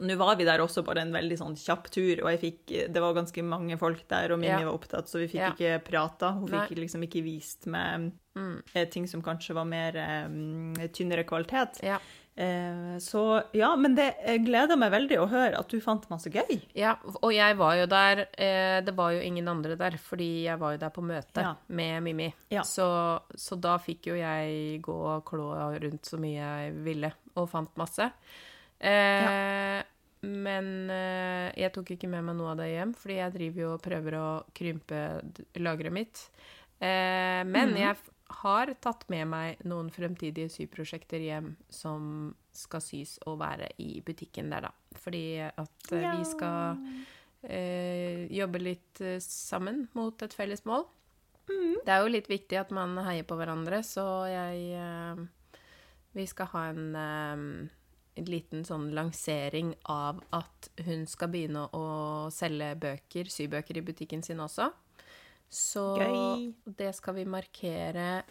[0.00, 3.14] Nå var vi der også bare en veldig sånn kjapp tur, og fikk, det var
[3.14, 4.64] ganske mange folk der, og Mimmi Ja.
[4.70, 5.52] var opptatt, så vi fikk Ja.
[5.52, 6.32] ikke prata.
[6.32, 8.62] Hun fikk liksom ikke vist med Mm.
[8.74, 9.94] eh, ting som kanskje var mer
[10.26, 11.78] um, tynnere kvalitet.
[11.84, 11.98] Ja.
[12.36, 16.62] Eh, så ja, men det gleder meg veldig å høre at du fant masse gøy.
[16.74, 16.96] ja.
[17.22, 20.72] Og jeg var jo der eh, Det var jo ingen andre der, fordi jeg var
[20.72, 22.32] jo der på møte med Mimmi.
[22.64, 27.48] Så, så da fikk jo jeg gå og klå rundt så mye jeg ville, og
[27.50, 28.10] fant masse.
[28.84, 29.80] Eh,
[30.24, 33.70] Men eh, jeg tok ikke med meg noe av det hjem, fordi jeg driver jo
[33.74, 35.00] og prøver å krympe
[35.60, 36.22] lageret mitt.
[36.78, 37.78] Eh, men mm.
[37.82, 37.98] jeg
[38.40, 44.48] har tatt med meg noen fremtidige syprosjekter hjem som skal sys og være i butikken
[44.52, 44.72] der, da.
[45.04, 46.80] Fordi at eh, vi skal
[47.44, 50.88] eh, jobbe litt sammen mot et felles mål.
[51.44, 55.26] Det er jo litt viktig at man heier på hverandre, så jeg
[56.16, 57.44] Vi skal ha en, en
[58.16, 61.84] liten sånn lansering av at hun skal begynne å
[62.34, 64.70] selge bøker, sybøker, i butikken sin også.
[65.50, 66.52] Så Gøy.
[66.78, 68.22] det skal vi markere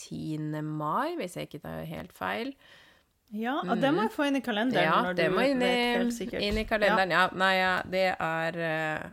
[0.00, 0.60] 10.
[0.64, 2.54] mai, hvis jeg ikke tar helt feil.
[3.30, 5.74] Ja, og det må jeg få inn i kalenderen Ja, det du må inn i,
[6.40, 7.12] inn i kalenderen.
[7.14, 9.12] Ja, nei, ja, det er eh,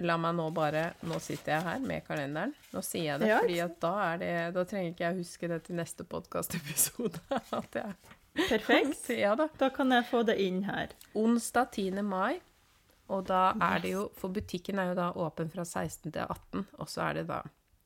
[0.00, 2.54] La meg nå bare Nå sitter jeg her med kalenderen.
[2.72, 3.92] Nå sier jeg det, Ja, fordi da
[4.22, 7.20] det Da trenger ikke jeg huske det til neste podkastepisode.
[7.60, 9.10] At jeg Ja, perfekt.
[9.14, 9.48] Ja da.
[9.58, 10.94] Da kan jeg få det inn her.
[11.18, 12.02] Onsdag 10.
[12.06, 12.40] mai.
[13.10, 16.66] Og da er det jo For butikken er jo da åpen fra 16 til 18,
[16.78, 17.40] og så er det da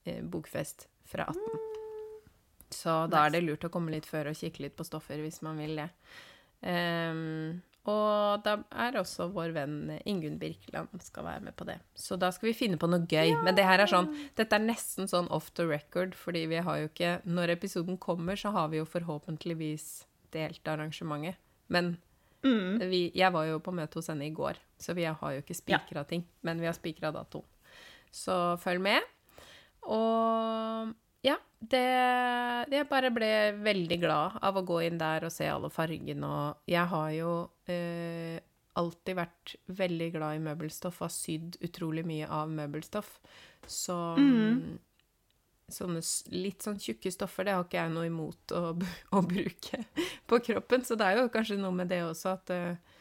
[0.04, 1.70] eh, bokfest fra 18.
[2.74, 5.40] Så da er det lurt å komme litt før og kikke litt på stoffer hvis
[5.46, 5.88] man vil det.
[6.64, 9.76] Um, og da er også vår venn
[10.08, 11.76] Ingunn Birkeland skal være med på det.
[11.92, 13.34] Så da skal vi finne på noe gøy.
[13.44, 16.80] Men det her er sånn Dette er nesten sånn off the record, fordi vi har
[16.80, 19.88] jo ikke Når episoden kommer, så har vi jo forhåpentligvis
[20.34, 21.38] delt arrangementet.
[21.72, 21.94] Men
[22.44, 22.76] Mm.
[22.90, 25.54] vi, jeg var jo på møte hos henne i går, så vi har jo ikke
[25.56, 26.26] spikra ting.
[26.44, 27.46] Men vi har spikra datoen.
[28.12, 29.00] Så følg med.
[29.88, 30.92] Og
[31.24, 31.80] ja, det
[32.70, 33.30] Jeg bare ble
[33.64, 37.32] veldig glad av å gå inn der og se alle fargene og Jeg har jo
[37.72, 38.38] eh,
[38.76, 43.20] alltid vært veldig glad i møbelstoff og har sydd utrolig mye av møbelstoff.
[43.66, 43.96] Så
[45.72, 46.00] sånne
[46.34, 48.62] litt sånn tjukke stoffer, det har ikke jeg noe imot å,
[49.16, 49.80] å bruke
[50.30, 50.84] på kroppen.
[50.84, 52.94] Så det er jo kanskje noe med det også at uh,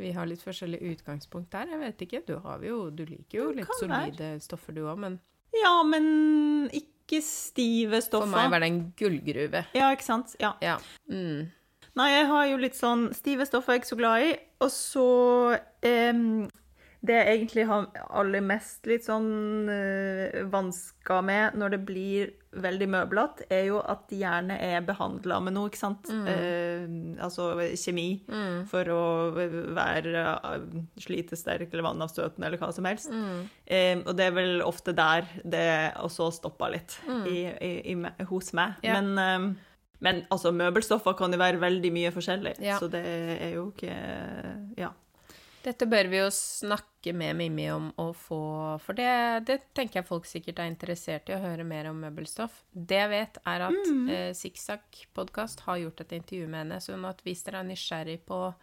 [0.00, 1.72] vi har litt forskjellig utgangspunkt der.
[1.72, 2.22] Jeg vet ikke.
[2.28, 4.44] Du, har jo, du liker jo litt solide være.
[4.44, 5.18] stoffer du òg, men
[5.56, 8.28] Ja, men ikke stive stoffer.
[8.28, 9.66] for meg var det en gullgruve.
[9.76, 10.36] Ja, ikke sant?
[10.40, 10.54] Ja.
[10.64, 10.78] Ja.
[11.12, 11.50] Mm.
[11.98, 14.32] Nei, jeg har jo litt sånn stive stoffer jeg er ikke så glad i.
[14.64, 15.06] Og så
[15.84, 16.22] em,
[17.02, 22.30] Det jeg egentlig har aller mest litt sånn uh, vansker med når det blir
[22.62, 26.10] veldig møblete, er jo at de gjerne er behandla med noe, ikke sant?
[26.12, 26.84] Eh,
[27.24, 27.48] altså
[27.80, 28.20] kjemi.
[28.70, 30.12] For å være
[30.44, 30.68] uh,
[31.00, 33.10] slitesterk eller vannavstøtende eller hva som helst.
[33.10, 35.66] Em, og det er vel ofte der det
[36.04, 37.98] også stoppa litt i, i, i,
[38.28, 38.78] hos meg.
[38.84, 39.00] Yeah.
[39.00, 39.52] Men em,
[40.02, 42.78] men altså, møbelstoffer kan jo være veldig mye forskjellig, Ja.
[42.82, 43.94] så det er jo ikke
[44.76, 44.90] Ja.
[45.62, 48.38] Dette bør vi jo snakke med Mimmi om å få
[48.82, 52.62] For det, det tenker jeg folk sikkert er interessert i å høre mer om møbelstoff.
[52.74, 54.08] Det jeg vet, er at Mm.
[54.10, 56.80] eh, Sikksakk podkast har gjort et intervju med henne.
[56.80, 58.54] sånn at hvis dere er nysgjerrig på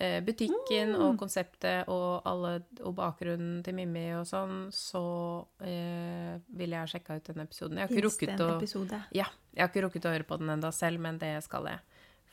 [0.00, 1.02] eh, butikken Mm.
[1.02, 7.16] og konseptet og, alle, og bakgrunnen til Mimmi og sånn, så eh, vil jeg sjekke
[7.16, 7.78] ut den episoden.
[7.78, 10.72] Jeg har ikke rukket å ja, jeg har ikke rukket å høre på den enda
[10.72, 11.78] selv, men det skal jeg.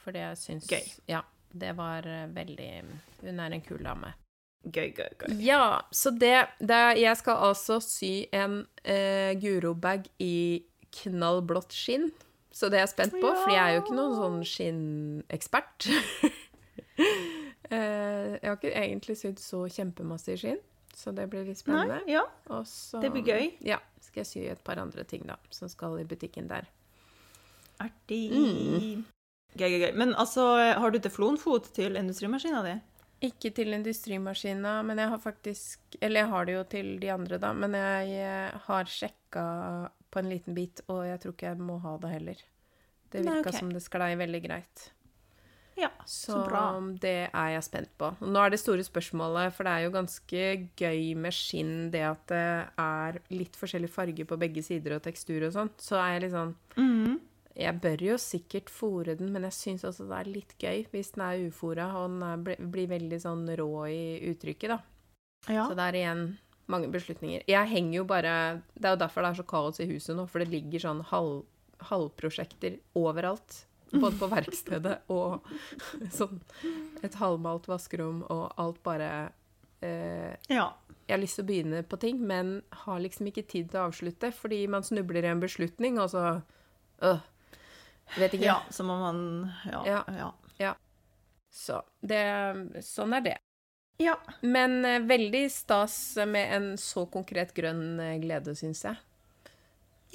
[0.02, 0.82] For det syns Gøy.
[1.08, 1.22] Ja,
[1.54, 2.70] det var eh, veldig
[3.22, 4.14] Hun er en kul dame.
[4.64, 5.38] Gøy, gøy, gøy.
[5.41, 10.64] Ja, så det, det Jeg skal altså sy en eh, Guro-bag i
[11.02, 12.12] knallblått skinn.
[12.52, 13.38] Så det er jeg spent på, Ja.
[13.39, 15.88] for jeg er jo ikke noen sånn skinnekspert.
[17.72, 20.60] eh, jeg har ikke egentlig sydd så kjempemasse i skinn,
[20.93, 22.02] så det blir litt spennende.
[22.04, 22.26] Nei, ja.
[22.52, 23.47] Og så Det blir gøy.
[23.66, 26.68] Ja, skal jeg sy et par andre ting, da, som skal i butikken der.
[27.82, 28.26] Artig.
[28.36, 29.06] Mm.
[29.58, 29.91] Gøy, gøy, gøy.
[29.99, 30.45] Men altså,
[30.80, 32.78] har du teflonfot til industrimaskina di?
[33.28, 37.38] Ikke til industrimaskina, men jeg har faktisk Eller jeg har det jo til de andre,
[37.38, 39.43] da, men jeg eh, har sjekka
[40.12, 42.41] på en liten bit, og jeg tror ikke jeg må ha det heller.
[43.12, 43.60] Det virka ok.
[43.60, 44.89] som det sklei veldig greit.
[45.80, 46.64] Ja, Så, så bra.
[47.02, 48.10] det er jeg spent på.
[48.22, 50.43] Nå er det store spørsmålet, for det er jo ganske
[50.78, 52.43] gøy med skinn, det at det
[52.84, 55.78] er litt forskjellig farge på begge sider og tekstur og sånt.
[55.82, 57.20] Så er jeg litt sånn Mhm.
[57.56, 61.12] Jeg bør jo sikkert fôre den, men jeg syns også det er litt gøy hvis
[61.16, 64.80] den er ufôra og den er, bli- blir veldig sånn rå i uttrykket, da.
[65.52, 65.66] Ja.
[65.68, 66.24] Så det er igjen
[66.72, 67.43] mange beslutninger.
[67.49, 68.34] Jeg henger jo bare
[68.78, 71.02] Det er jo derfor det er så kaos i huset nå, for det ligger sånn
[71.10, 71.41] halv,
[71.91, 73.66] halvprosjekter overalt.
[73.91, 75.43] Både på verkstedet og
[76.18, 76.39] sånn
[77.04, 79.10] et halvmalt vaskerom, og alt bare
[79.84, 80.70] eh, ja.
[81.10, 83.89] Jeg har lyst til å begynne på ting, men har liksom ikke tid til å
[83.89, 86.22] avslutte, fordi man snubler i en beslutning, og så
[87.04, 87.20] øh,
[88.18, 88.45] Vet ikke.
[88.45, 90.03] Ja, så må man Ja.
[90.07, 90.32] Ja.
[90.57, 90.74] ja.
[91.51, 92.24] Så det
[92.86, 93.38] Sånn er det.
[93.99, 94.16] ja.
[94.41, 98.95] Men eh, veldig stas med en så konkret grønn eh, glede, syns jeg.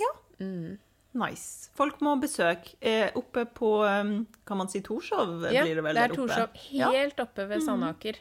[0.00, 0.12] Ja.
[0.40, 0.78] Mm.
[1.16, 1.70] Nice.
[1.76, 2.74] Folk må besøke.
[2.80, 5.46] Eh, oppe på um, Kan man si Torshov?
[5.52, 6.26] Ja, blir det vel det der er oppe?
[6.26, 6.64] Torshov.
[6.76, 6.90] Ja.
[6.92, 8.18] Helt oppe ved Sandaker.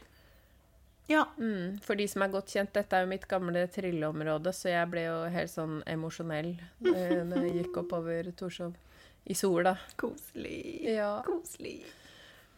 [1.11, 1.25] Ja.
[1.37, 1.79] Mm.
[1.83, 5.03] For de som er godt kjent, dette er jo mitt gamle trilleområde, så jeg ble
[5.05, 8.73] jo helt sånn emosjonell eh, når jeg gikk oppover Torshov
[9.25, 9.75] i sola.
[9.99, 10.85] Koselig.
[10.95, 11.21] Ja.
[11.25, 11.85] Koselig.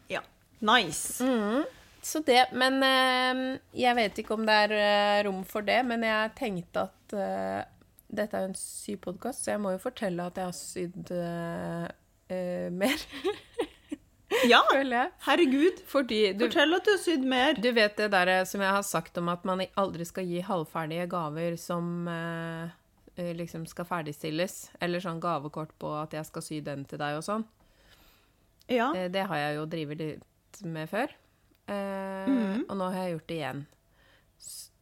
[0.08, 0.22] Ja.
[0.58, 1.24] Nice.
[1.24, 1.64] Mm.
[2.02, 6.04] Så det, men eh, jeg vet ikke om det er eh, rom for det, men
[6.06, 7.62] jeg tenkte at eh,
[8.08, 11.88] dette er jo en sypodkast, så jeg må jo fortelle at jeg har sydd uh,
[12.72, 13.02] mer,
[14.48, 14.60] Ja,
[15.24, 15.80] herregud.
[15.88, 17.56] Fordi du, Fortell at du har sydd mer.
[17.56, 21.08] du vet det der som jeg har sagt om at man aldri skal gi halvferdige
[21.10, 22.68] gaver som eh,
[23.18, 27.24] liksom skal ferdigstilles, eller sånn gavekort på at jeg skal sy den til deg og
[27.26, 27.44] sånn.
[28.68, 28.92] Ja.
[28.94, 31.08] Eh, Det har jeg jo drevet litt med før.
[31.68, 32.64] Eh, Mhm.
[32.68, 33.66] Og nå har jeg gjort det igjen.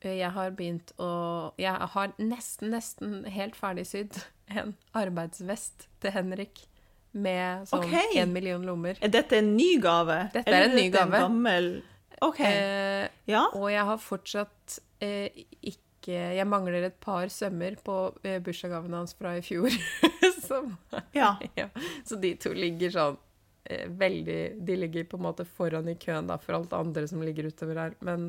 [0.02, 6.10] Eh, Jeg har begynt å Jeg har nesten, nesten helt ferdig sydd en arbeidsvest til
[6.10, 6.66] Henrik
[7.12, 8.24] med sånn én okay.
[8.26, 8.98] million lommer.
[9.00, 10.30] Er dette en ny gave?
[10.34, 11.14] Dette er en ny gave.
[11.14, 11.82] En gammel
[12.22, 12.40] OK.
[12.40, 13.46] Eh, Ja.
[13.54, 15.28] og jeg har fortsatt eh,
[15.62, 15.80] ikke
[16.14, 19.74] Jeg mangler et par sømmer på eh, bursdagsgaven hans fra i fjor.
[20.46, 20.76] Som
[21.16, 21.34] ja.
[21.58, 21.68] ja,
[22.04, 23.16] så de to ligger sånn
[23.64, 27.24] eh, veldig De ligger på en måte foran i køen da, for alt andre som
[27.24, 27.96] ligger utover her.
[28.06, 28.28] Men,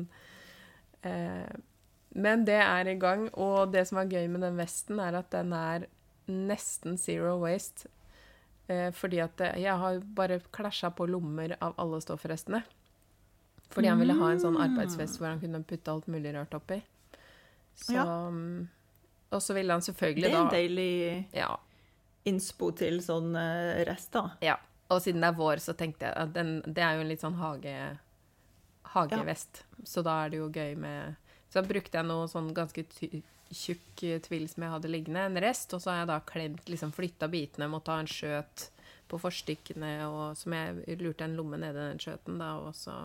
[1.06, 1.46] eh,
[2.18, 5.30] men det er i gang, og det som er gøy med den vesten, er at
[5.34, 5.86] den er
[6.28, 7.88] nesten zero waste.
[8.68, 12.62] Eh, fordi at det, jeg har bare klasja på lommer av alle stoffrestene.
[13.72, 16.80] Fordi han ville ha en sånn arbeidsvest hvor han kunne putte alt mulig rart oppi.
[17.78, 18.04] Så Ja.
[18.30, 18.68] mm,
[19.30, 21.50] Og så ville han selvfølgelig Det er en deilig ja,
[22.28, 23.34] innspo til sånn
[23.86, 24.22] rest, da.
[24.44, 24.56] Ja,
[24.88, 27.20] og siden det er vår, så tenkte jeg at den, det er jo en litt
[27.24, 27.74] sånn hage,
[28.94, 31.16] hagevest, så da er det jo gøy med
[31.48, 32.82] Så da brukte jeg noe sånn ganske
[33.48, 36.66] tjukk eh, tvill som jeg hadde liggende, en rest, og så har jeg da klemt,
[36.68, 38.66] liksom flytta bitene, måtte ha en skjøt
[39.08, 42.98] på forstykkene, og som jeg lurte en lomme nedi den skjøten, da, og så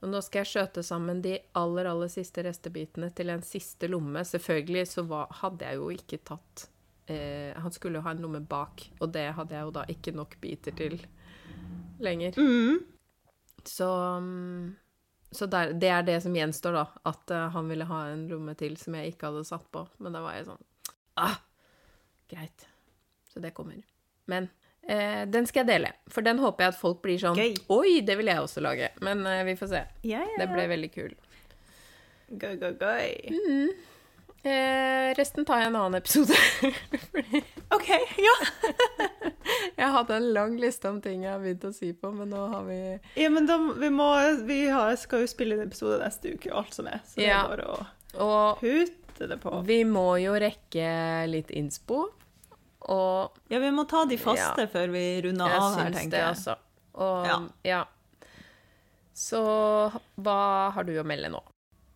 [0.00, 4.22] og nå skal jeg skjøte sammen de aller, aller siste restebitene til en siste lomme.
[4.24, 6.64] Selvfølgelig så var, hadde jeg jo ikke tatt
[7.12, 10.14] eh, Han skulle jo ha en lomme bak, og det hadde jeg jo da ikke
[10.16, 10.96] nok biter til
[12.00, 12.40] lenger.
[12.40, 12.80] Mm.
[13.68, 13.90] Så,
[14.24, 14.76] mm,
[15.36, 16.86] så der, det er det som gjenstår, da.
[17.12, 19.84] At uh, han ville ha en lomme til som jeg ikke hadde satt på.
[20.00, 20.64] Men da var jeg sånn
[21.20, 21.36] ah,
[22.30, 22.64] Greit.
[23.28, 23.82] Så det kommer.
[24.30, 24.48] Men
[24.90, 25.92] eh, den skal jeg dele.
[26.10, 27.54] For den håper jeg at folk blir sånn Gøy.
[27.76, 28.90] Oi, det vil jeg også lage.
[29.06, 29.84] Men eh, vi får se.
[30.02, 30.38] Yeah, yeah.
[30.42, 31.14] Det ble veldig kul.
[32.30, 33.08] Gøy, gøy, gøy.
[33.34, 33.70] Mm.
[34.40, 36.36] Eh, resten tar jeg en annen episode.
[37.12, 37.42] Fordi
[37.76, 37.88] OK,
[38.24, 38.36] ja.
[39.82, 42.46] jeg hadde en lang liste om ting jeg har begynt å si på, men nå
[42.54, 42.78] har vi
[43.20, 44.06] ja men da, vi, må,
[44.48, 47.02] vi har, skal jo spille en episode neste uke, alt som er.
[47.04, 47.42] Så det Ja.
[47.44, 47.76] er bare å
[48.24, 49.52] Og putte det på.
[49.68, 50.88] vi må jo rekke
[51.28, 52.06] litt innspo.
[52.88, 56.24] Og Ja, vi må ta de faste før vi runder av her, tenker jeg.
[56.24, 56.28] jeg.
[56.28, 56.56] altså.
[56.94, 57.40] Og Ja.
[57.64, 57.84] ja.
[59.14, 59.40] Så
[60.16, 61.42] hva har du å melde nå?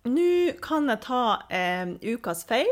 [0.05, 2.68] Nå kan jeg ta eh, ukas feil.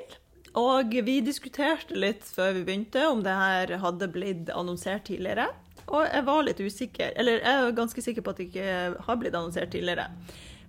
[0.59, 5.49] Og vi diskuterte litt før vi begynte om det her hadde blitt annonsert tidligere.
[5.89, 9.17] Og jeg var litt usikker, eller jeg er ganske sikker på at det ikke har
[9.21, 10.11] blitt annonsert tidligere.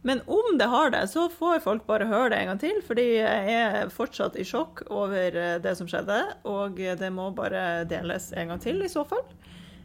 [0.04, 3.06] Men om det har det, så får folk bare høre det en gang til, fordi
[3.22, 6.18] jeg er fortsatt i sjokk over eh, det som skjedde.
[6.49, 9.24] Og det må bare deles en gang til, i så fall.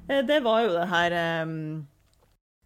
[0.09, 1.47] Eh, Det var jo det her eh,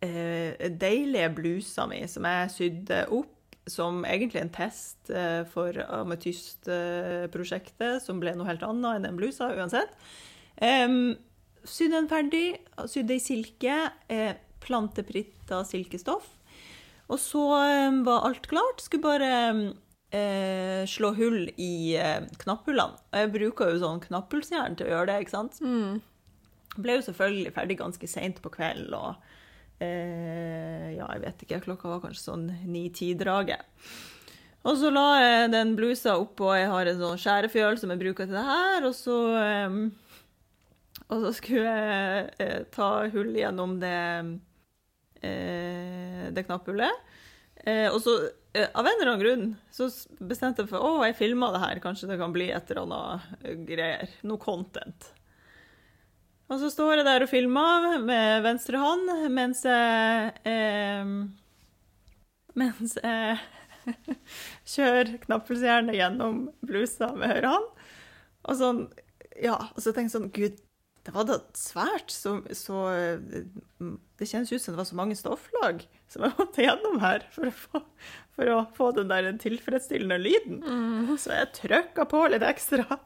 [0.08, 3.28] eh, deilige blusa mi som jeg sydde opp
[3.70, 5.06] som egentlig en test
[5.52, 9.86] for ametystprosjektet, som ble noe helt annet enn den blusa, uansett.
[10.58, 11.14] Em,
[11.62, 12.58] sydd den ferdig,
[12.90, 13.76] sydd i silke,
[14.66, 16.26] plantepritta silkestoff.
[17.10, 18.80] Og så eh, var alt klart.
[18.84, 19.32] Skulle bare
[20.12, 23.00] eh, slå hull i eh, knapphullene.
[23.10, 25.58] Og jeg bruker jo sånn knapphullsjern til å gjøre det, ikke sant?
[26.78, 31.90] Ble jo selvfølgelig ferdig ganske seint på kvelden, og eh, ja, jeg vet ikke, klokka
[31.90, 33.66] var kanskje sånn ni-ti-draget.
[34.62, 38.28] Og så la jeg den blusa oppå, jeg har en sånn skjærefjøl som jeg bruker
[38.30, 39.76] til det her, og så eh,
[41.12, 43.98] Og så skulle jeg eh, ta hull gjennom det
[45.20, 45.61] eh,
[46.34, 47.12] det knapphullet.
[47.62, 48.16] Eh, og så,
[48.54, 51.80] eh, av en eller annen grunn, så bestemte jeg for å, jeg filma det her,
[51.84, 54.16] kanskje det kan bli et eller annet eh, greier.
[54.26, 55.12] Noe content.
[56.50, 61.12] Og så står jeg der og filmer med venstre hånd mens jeg eh,
[62.52, 63.38] Mens jeg
[64.74, 67.70] kjører knapphullsjernet gjennom blusa med høyre hånd.
[68.50, 68.82] Og sånn
[69.40, 70.60] Ja, og så tenkte jeg sånn Gud,
[71.06, 72.82] det var da svært så, så
[74.22, 75.80] Det kjennes ut som det var så mange stofflag
[76.12, 77.80] som jeg måtte gjennom her for å få,
[78.36, 80.60] for å få den der tilfredsstillende lyden.
[81.18, 83.00] Så jeg trykka på litt ekstra,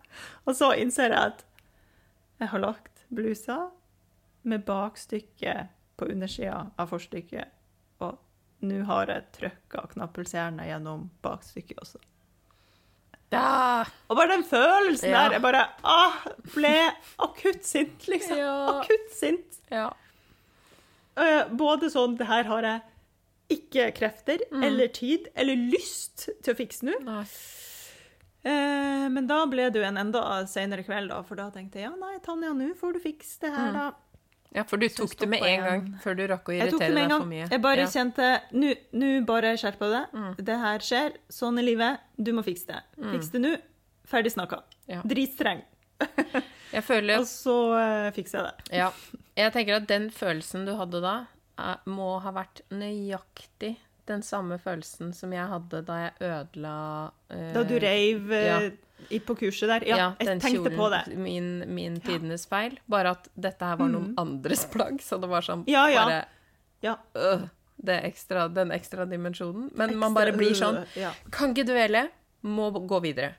[0.45, 1.45] og så innser jeg at
[2.43, 3.57] jeg har lagt blusa
[4.45, 7.49] med bakstykket på undersida av forstykket,
[8.05, 8.19] og
[8.69, 12.03] nå har jeg trykka knapphullsjernet gjennom bakstykket også.
[13.33, 13.85] Ja.
[14.07, 15.25] Og bare den følelsen Ja.
[15.25, 16.21] der, jeg bare ah,
[16.55, 16.75] ble
[17.25, 18.37] akutt sint, liksom.
[18.39, 18.53] Ja.
[18.77, 19.63] Akutt sint.
[19.73, 19.89] ja.
[21.17, 26.57] Eh, Både sånn det her har jeg ikke krefter eller tid eller lyst til å
[26.59, 26.97] fikse nå.
[28.47, 31.89] Eh, Men da ble det jo en enda senere kveld, da, for da tenkte jeg
[31.89, 33.87] ja, nei, Tanja, nå får du fikse det her, da.
[34.57, 37.03] Ja, for du tok det med en gang før du rakk å det irritere med
[37.03, 37.47] en deg for mye.
[37.51, 37.89] Jeg bare ja.
[37.93, 38.29] kjente
[38.97, 40.15] Nå bare skjerp deg.
[40.49, 41.19] Det her skjer.
[41.29, 42.07] Sånn er livet.
[42.17, 42.81] Du må fikse det.
[43.11, 43.53] Fiks det nå.
[44.09, 44.63] Ferdig snakka.
[44.89, 45.03] Ja.
[45.05, 45.61] Dritstreng.
[46.73, 48.81] Jeg føler Og så uh, fikser jeg det.
[48.81, 48.89] Ja.
[49.37, 51.17] Jeg tenker at den følelsen du hadde da,
[51.89, 53.77] må ha vært nøyaktig
[54.07, 56.75] den samme følelsen som jeg hadde da jeg ødela
[57.33, 58.59] uh, Da du reiv uh, ja.
[59.27, 59.87] på kurset der.
[59.89, 61.03] Ja, jeg tenkte kjolen, på det.
[61.19, 62.79] Min, min tidenes feil.
[62.91, 66.05] Bare at dette her var noen andres plagg, så det var sånn Ja, ja.
[66.05, 66.21] bare
[66.85, 66.95] Ja.
[67.19, 69.73] øh, det ekstra, Den ekstra dimensjonen.
[69.75, 71.33] Men man bare blir sånn Ekstra, øh, ja.
[71.35, 72.07] Kan ikke duelle,
[72.47, 73.35] Må gå videre.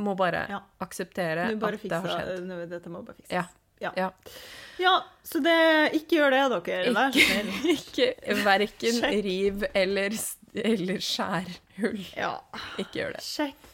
[0.00, 0.62] Må bare Ja.
[0.80, 2.70] akseptere bare at det har skjedd.
[2.70, 3.52] Dette må bare fikses.
[3.82, 3.90] Ja.
[3.96, 4.10] Ja.
[4.78, 4.94] ja.
[5.24, 5.54] Så det
[5.98, 6.94] Ikke gjør det, dere.
[6.94, 7.52] Vær så snill.
[7.76, 8.08] Ikke
[8.44, 9.18] verken Sjekk.
[9.24, 10.16] riv eller,
[10.72, 11.50] eller skjær
[11.80, 12.00] hull.
[12.16, 12.34] Ja.
[12.78, 13.24] Ikke gjør det.
[13.24, 13.70] Sjekk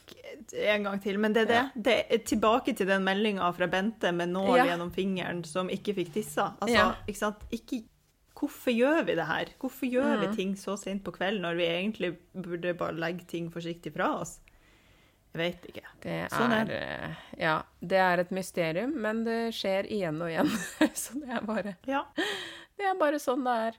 [0.56, 1.18] en gang til.
[1.20, 1.62] Men det er det.
[1.84, 6.12] Det er tilbake til den meldinga fra Bente med nål gjennom fingeren som ikke fikk
[6.16, 6.52] tissa.
[6.62, 7.46] Altså, ikke sant?
[7.54, 7.82] Ikke
[8.40, 9.50] Hvorfor gjør vi det her?
[9.60, 10.20] Hvorfor gjør Mm.
[10.22, 14.06] vi ting så sent på kvelden når vi egentlig burde bare legge ting forsiktig fra
[14.22, 14.38] oss?
[15.32, 15.84] Jeg vet ikke.
[16.02, 16.72] Det Sånn er er
[17.06, 20.50] eh, Ja, det er et mysterium, men det skjer igjen og igjen.
[21.02, 22.04] Så det er bare Ja.
[22.80, 23.78] Det er bare sånn det er.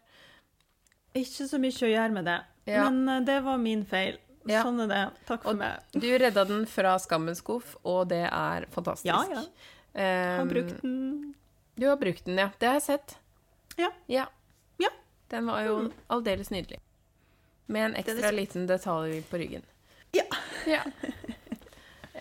[1.20, 2.38] Ikke så mye å gjøre med det.
[2.72, 2.86] Ja.
[2.89, 4.20] Men eh, det var min feil.
[4.47, 4.64] Ja.
[4.66, 5.02] Sånn er det.
[5.28, 5.84] Takk for Og meg.
[5.93, 9.10] du redda den fra skammens skuff, og det er fantastisk.
[9.12, 9.43] Ja, ja.
[9.91, 11.34] Har Um, brukt den.
[11.76, 12.45] Du har brukt den, ja.
[12.62, 13.18] Det har jeg sett.
[13.76, 13.89] Ja.
[14.08, 14.24] Ja.
[14.80, 14.88] Ja.
[15.34, 15.76] Den var jo
[16.08, 16.80] aldeles nydelig.
[17.68, 19.68] Med en er ekstra liten detalj på ryggen.
[20.16, 20.24] Ja.
[20.68, 20.82] Ja.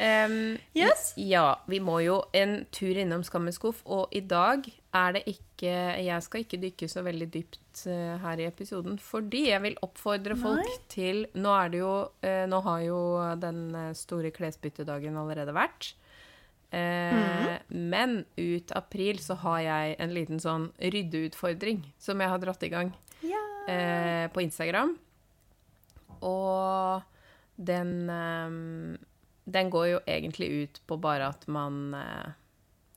[0.01, 1.13] Em, Yes.
[1.21, 4.65] Ja, vi må jo en tur innom Skammens skuff, og i dag
[4.97, 9.51] er det ikke Jeg skal ikke dykke så veldig dypt uh, her i episoden, fordi
[9.51, 10.79] jeg vil oppfordre folk Nei.
[10.89, 13.01] til Nå er det jo uh, Nå har jo
[13.43, 15.93] den eh, store klesbyttedagen allerede vært.
[16.73, 22.63] Eh, Men ut april så har jeg en liten sånn ryddeutfordring som jeg har dratt
[22.63, 22.93] i gang
[23.27, 24.31] yeah.
[24.31, 24.95] på Instagram.
[26.23, 27.03] Og
[27.61, 29.01] den eh,
[29.51, 32.31] Den går jo egentlig ut på bare at man eh,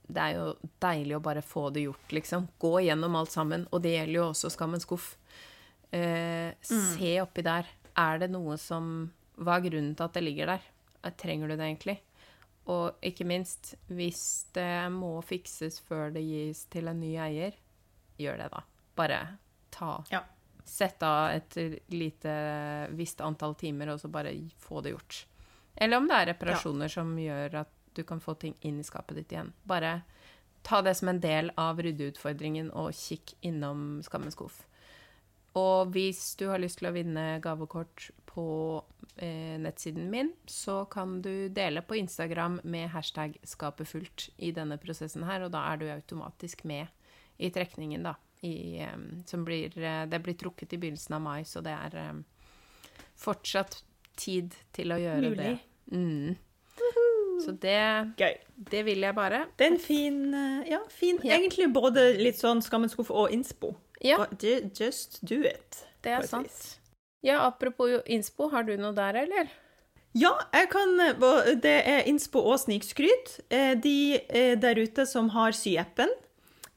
[0.07, 0.47] Det er jo
[0.83, 2.47] deilig å bare få det gjort, liksom.
[2.61, 3.65] Gå gjennom alt sammen.
[3.71, 5.13] Og det gjelder jo også Skammens skuff.
[5.91, 7.67] Eh, Se oppi der.
[7.97, 10.61] Er det noe som Hva er grunnen til at det ligger der?
[11.03, 11.97] Eh, Trenger du det egentlig?
[12.69, 14.21] Og ikke minst, hvis
[14.55, 17.57] det må fikses før det gis til en ny eier,
[18.21, 18.61] gjør det, da.
[18.95, 19.17] Bare
[19.73, 20.21] ta Ja.
[20.63, 21.57] Sett av et
[21.91, 22.33] lite
[22.95, 24.31] visst antall timer, og så bare
[24.63, 25.25] få det gjort.
[25.75, 29.17] Eller om det er reparasjoner som gjør at du kan få ting inn i skapet
[29.19, 29.53] ditt igjen.
[29.69, 30.01] Bare
[30.63, 34.63] ta det som en del av ryddeutfordringen, og kikk innom Skammens skuff.
[35.59, 38.45] Og hvis du har lyst til å vinne gavekort på
[39.21, 45.27] eh, nettsiden min, så kan du dele på Instagram med hashtag skapefullt i denne prosessen
[45.29, 46.89] her, og da er du automatisk med
[47.37, 48.15] i trekningen, da.
[48.43, 48.97] I, eh,
[49.29, 52.49] som blir eh, Det blir trukket i begynnelsen av mai, så det er eh,
[53.13, 53.83] fortsatt
[54.19, 55.37] tid til å gjøre Mulig.
[55.37, 55.59] det.
[55.91, 56.35] Mm.
[57.43, 57.79] Så det,
[58.17, 58.35] Gøy.
[58.71, 59.45] det vil jeg bare.
[59.57, 61.17] Det er en fin eh, Ja, fin.
[61.25, 61.35] Ja.
[61.37, 63.73] Egentlig både litt sånn Skammens skuff og innspo.
[64.03, 64.25] Ja,
[64.79, 65.83] Just do it.
[66.03, 66.47] det er sant.
[66.47, 66.77] vis.
[67.23, 69.51] Ja, apropos innspo, har du noe der, eller?
[70.13, 70.97] Ja, jeg kan
[71.63, 73.39] Det er innspo og snikskryt.
[73.49, 76.11] Eh, De eh, der ute som har syappen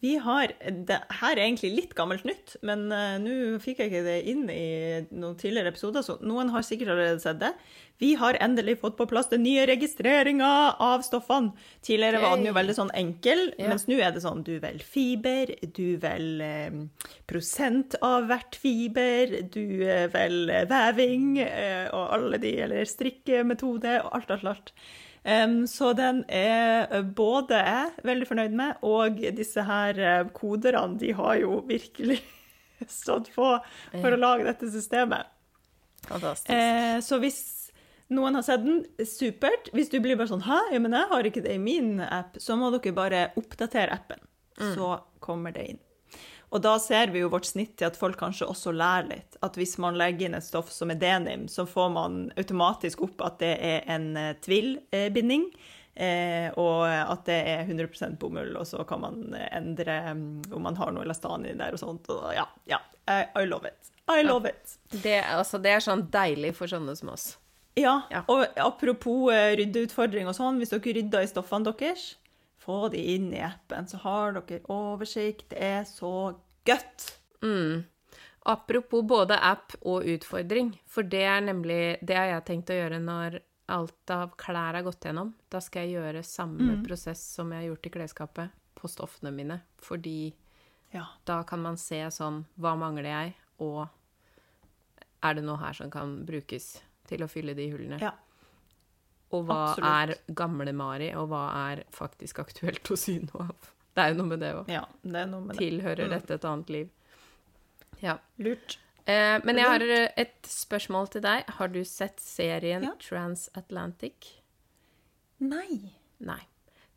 [0.04, 0.52] Vi har
[0.86, 4.42] Det her er egentlig litt gammelt nytt, men uh, nå fikk jeg ikke det inn
[4.52, 4.66] i
[5.08, 7.54] noen tidligere episoder, så noen har sikkert allerede sett det.
[7.98, 10.50] Vi har endelig fått på plass den nye registreringa
[10.84, 11.54] av stoffene.
[11.86, 13.70] Tidligere var den jo veldig sånn enkel, Ja.
[13.72, 19.32] mens nå er det sånn du velger fiber, du velger eh, prosent av hvert fiber,
[19.48, 24.72] du eh, velger veving eh, og alle de, eller strikkemetode og alt, alt, alt.
[25.26, 30.98] Em, så den er eh, både jeg veldig fornøyd med, og disse her eh, koderne,
[31.00, 32.20] de har jo virkelig
[33.00, 33.48] stått på
[33.90, 35.26] for å lage dette systemet.
[36.06, 36.52] Fantastisk.
[36.52, 37.40] Uh, så hvis
[38.14, 39.72] noen har sett den, supert.
[39.74, 42.38] Hvis du blir bare sånn Hæ, ja, men jeg har ikke det i min app,
[42.38, 44.22] så må dere bare oppdatere appen.
[44.56, 45.80] Så kommer det inn.
[46.54, 49.38] Og da ser vi jo vårt snitt til at folk kanskje også lærer litt.
[49.42, 53.24] At hvis man legger inn et stoff som er denim, så får man automatisk opp
[53.26, 54.12] at det er en
[54.44, 55.50] tvillbinding.
[55.96, 60.66] Eh, og at det er 100% bomull, og så kan man eh, endre mm, om
[60.68, 62.10] man har noe elastan i der og sånt.
[62.12, 62.82] Og ja, ja.
[63.08, 63.92] I, love it.
[64.10, 64.76] I love it.
[64.90, 67.30] Det, altså, det er sånn deilig for sånne som oss.
[67.76, 68.00] Ja,
[68.32, 72.10] og apropos eh, ryddeutfordring og sånn, hvis dere rydder i stoffene deres,
[72.66, 75.48] få de inn i appen, så har dere oversikt.
[75.54, 76.10] Det er så
[76.66, 77.06] godt.
[77.42, 77.84] Mm.
[78.46, 83.00] Apropos både app og utfordring, for det er nemlig Det har jeg tenkt å gjøre
[83.02, 83.40] når
[83.74, 85.32] alt av klær er gått gjennom.
[85.50, 89.60] Da skal jeg gjøre samme prosess som jeg har gjort i klesskapet, på stoffene mine.
[89.82, 90.32] Fordi
[90.94, 91.06] Ja.
[91.24, 93.88] da kan man se sånn Hva mangler jeg, og
[95.22, 97.98] er det noe her som kan brukes til å fylle de hullene?
[98.00, 98.12] ja.
[99.34, 100.18] Og hva absolutt.
[100.28, 103.72] er gamle Mari, og hva er faktisk aktuelt å sy noe av?
[103.96, 104.68] Det er jo noe med det òg.
[104.70, 105.62] ja, det er noe med det.
[105.64, 106.90] Tilhører dette et annet liv?
[108.02, 108.18] Ja.
[108.38, 108.78] Lurt.
[109.06, 111.44] Eh, men jeg har eh, et spørsmål til deg.
[111.58, 112.92] Har du sett serien Ja.
[113.00, 114.34] Transatlantic?
[115.40, 115.92] Nei.
[116.18, 116.42] Nei.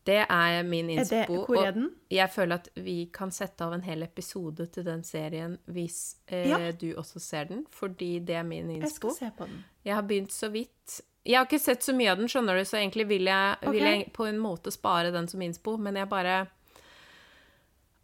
[0.09, 1.43] Det er min innspo.
[1.45, 5.03] hvor er og jeg føler at vi kan sette av en hel episode til den
[5.05, 6.71] serien hvis eh, Ja.
[6.71, 9.63] du også ser den, fordi det er min Jeg skal se på den.
[9.85, 11.01] Jeg har begynt så vidt.
[11.25, 13.83] Jeg har ikke sett så mye av den, skjønner du, så egentlig vil jeg, vil
[13.83, 16.47] jeg på en måte spare den som innspo, men jeg bare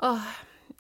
[0.04, 0.26] Åh,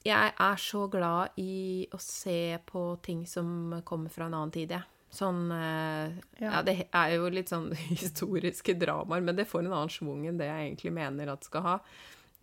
[0.06, 4.76] jeg er så glad i å se på ting som kommer fra en annen tid,
[4.76, 4.84] jeg.
[5.16, 6.12] Sånn eh,
[6.42, 6.50] ja.
[6.58, 6.62] Ja.
[6.68, 7.70] det er jo litt sånn
[8.04, 11.62] historiske dramaer, men det får en annen schwung enn det jeg egentlig mener at skal
[11.64, 11.76] ha.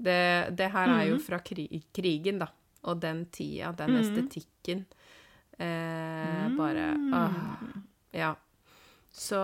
[0.03, 0.18] Det,
[0.57, 2.49] det her er jo fra krig, krigen, da.
[2.89, 4.87] Og den tida, den estetikken.
[5.59, 7.37] Eh, bare Åh.
[8.11, 8.35] Ja.
[9.12, 9.39] Så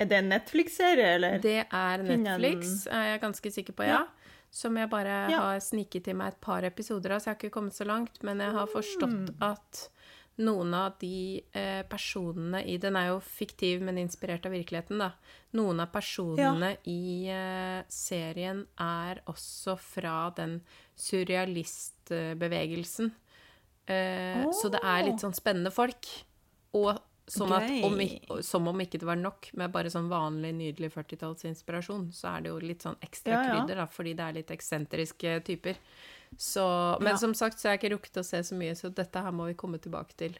[0.00, 1.38] Er det en Netflix-serie, eller?
[1.42, 3.98] det er Netflix, er jeg ganske sikker på, ja.
[3.98, 4.06] Ja.
[4.50, 5.40] Som jeg bare Ja.
[5.44, 8.22] har sniket til meg et par episoder av, så jeg har ikke kommet så langt.
[8.22, 9.42] Men jeg har forstått Mm.
[9.42, 9.88] at
[10.38, 15.10] noen av de eh, personene i Den er jo fiktiv, men inspirert av virkeligheten, da.
[15.52, 20.60] Noen av personene i eh, serien er også fra den
[20.96, 23.10] surrealistbevegelsen.
[23.86, 26.06] Eh, Så det er litt sånn spennende folk.
[26.78, 26.98] Og
[27.30, 27.94] sånn at om,
[28.42, 32.48] som om ikke det var nok med bare sånn vanlig, nydelig 40-tallsinspirasjon, så er det
[32.52, 33.48] jo litt sånn ekstra Ja, ja.
[33.54, 35.74] krydder, da, fordi det er litt eksentriske typer.
[36.38, 37.16] Så, men Ja.
[37.18, 39.46] som sagt så har jeg ikke rukket å se så mye, så dette her må
[39.50, 40.36] vi komme tilbake til.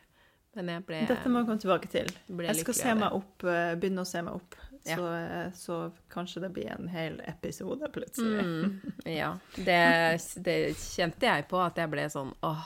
[0.55, 2.09] Men jeg ble, Dette må vi komme tilbake til.
[2.43, 4.55] Jeg skal se meg opp, eh, begynne å se meg opp.
[4.85, 4.97] Ja.
[4.97, 5.77] Så, eh, så
[6.11, 8.43] kanskje det blir en hel episode plutselig.
[8.43, 9.39] Mm, ja.
[9.55, 12.65] Det, det kjente jeg på, at jeg ble sånn åh,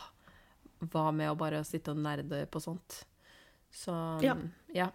[0.92, 3.04] hva med å bare sitte og nerde på sånt?
[3.74, 4.36] Så Ja.
[4.72, 4.88] ja.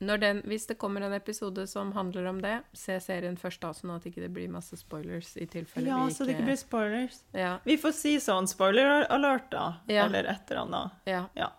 [0.00, 3.90] Den, hvis det kommer en episode som handler om det, se serien først da, sånn
[3.98, 7.18] at ikke det blir masse spoilers i tilfelle Ja, vi så det ikke blir spoilers.
[7.36, 9.66] Ja, Vi får si sånn spoiler alert, da.
[9.92, 10.06] Ja.
[10.06, 11.00] Eller et eller annet.
[11.04, 11.24] ja.
[11.36, 11.50] Ja.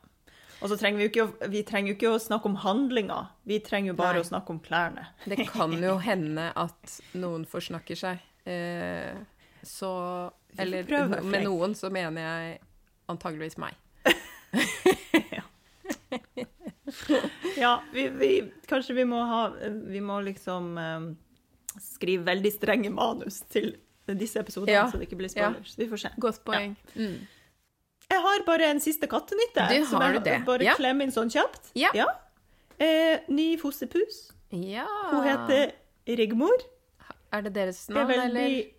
[0.62, 3.16] Og så trenger vi jo ikke, vi trenger jo ikke å snakke om handlinga,
[3.50, 4.22] vi trenger jo bare Nei.
[4.22, 5.08] å snakke om klærne.
[5.26, 8.20] Det kan jo hende at noen forsnakker seg.
[8.46, 9.18] Eh,
[9.66, 9.90] så
[10.62, 10.86] Eller
[11.26, 12.60] med noen så mener jeg
[13.10, 13.74] antageligvis meg.
[17.62, 18.30] Ja, vi, vi,
[18.68, 19.42] kanskje vi må ha
[19.88, 21.06] Vi må liksom eh,
[21.82, 23.76] skrive veldig strenge manus til
[24.18, 24.88] disse episodene, Ja.
[24.92, 25.78] så det ikke blir spoilers.
[25.80, 26.10] Vi får se.
[26.20, 26.74] Godt poeng.
[26.98, 27.20] Mm.
[28.12, 30.40] Jeg har bare en siste kattenytt, Du, som har jeg det?
[30.46, 30.74] bare Ja.
[30.76, 31.70] klem inn sånn kjapt.
[31.80, 31.94] Ja.
[32.82, 34.32] Eh, ny fosterpus.
[34.52, 34.88] Ja.
[35.14, 35.72] Hun heter
[36.08, 36.60] Rigmor.
[37.32, 38.74] Er det deres navn, navn, veldig,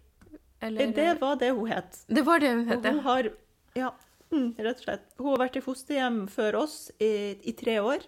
[0.61, 0.83] eller?
[0.83, 0.93] eller?
[0.93, 2.05] Det var det hun het.
[2.09, 3.01] Det var det hun het, ja.
[3.07, 3.31] har
[3.75, 3.91] Ja,
[4.31, 5.07] mm, rett og slett.
[5.17, 8.05] Hun har vært i fosterhjem før oss i, i tre år,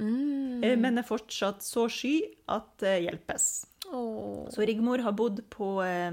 [0.00, 0.62] Mm.
[0.64, 2.16] eh, men er fortsatt så sky
[2.48, 3.66] at det hjelpes.
[3.92, 4.48] Oh.
[4.48, 6.10] Så Rigmor har bodd på eh,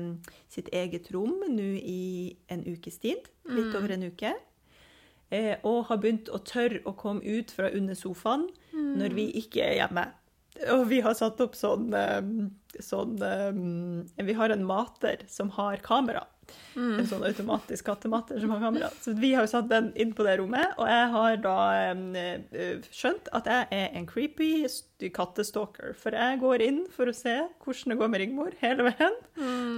[0.51, 4.33] sitt eget rom nå i en ukes tid, litt over en uke.
[5.29, 9.61] Eh, og har begynt å tørre å komme ut fra under sofaen når vi ikke
[9.61, 10.07] er hjemme.
[10.73, 15.77] Og vi har satt opp sånn, eh, sånn eh, Vi har en mater som har
[15.85, 16.25] kamera.
[16.99, 18.89] En sånn automatisk kattemater som har kamera.
[19.01, 21.57] Så vi har jo satt den inn på det rommet, og jeg har da
[21.89, 24.51] eh, skjønt at jeg er en creepy
[25.15, 25.95] kattestalker.
[25.97, 29.19] For jeg går inn for å se hvordan det går med Rigmor hele veien.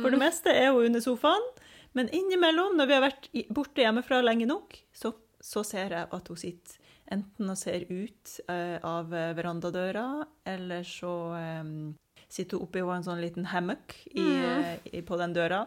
[0.03, 1.49] For det meste er hun under sofaen,
[1.97, 5.11] men innimellom, når vi har vært borte hjemmefra lenge nok, så,
[5.43, 6.77] så ser jeg at hun sitter
[7.11, 10.05] enten og ser ut uh, av verandadøra,
[10.47, 11.11] eller så
[11.59, 11.91] um,
[12.31, 14.87] sitter hun oppi en sånn liten hammock i, mm.
[14.93, 15.65] i, på den døra.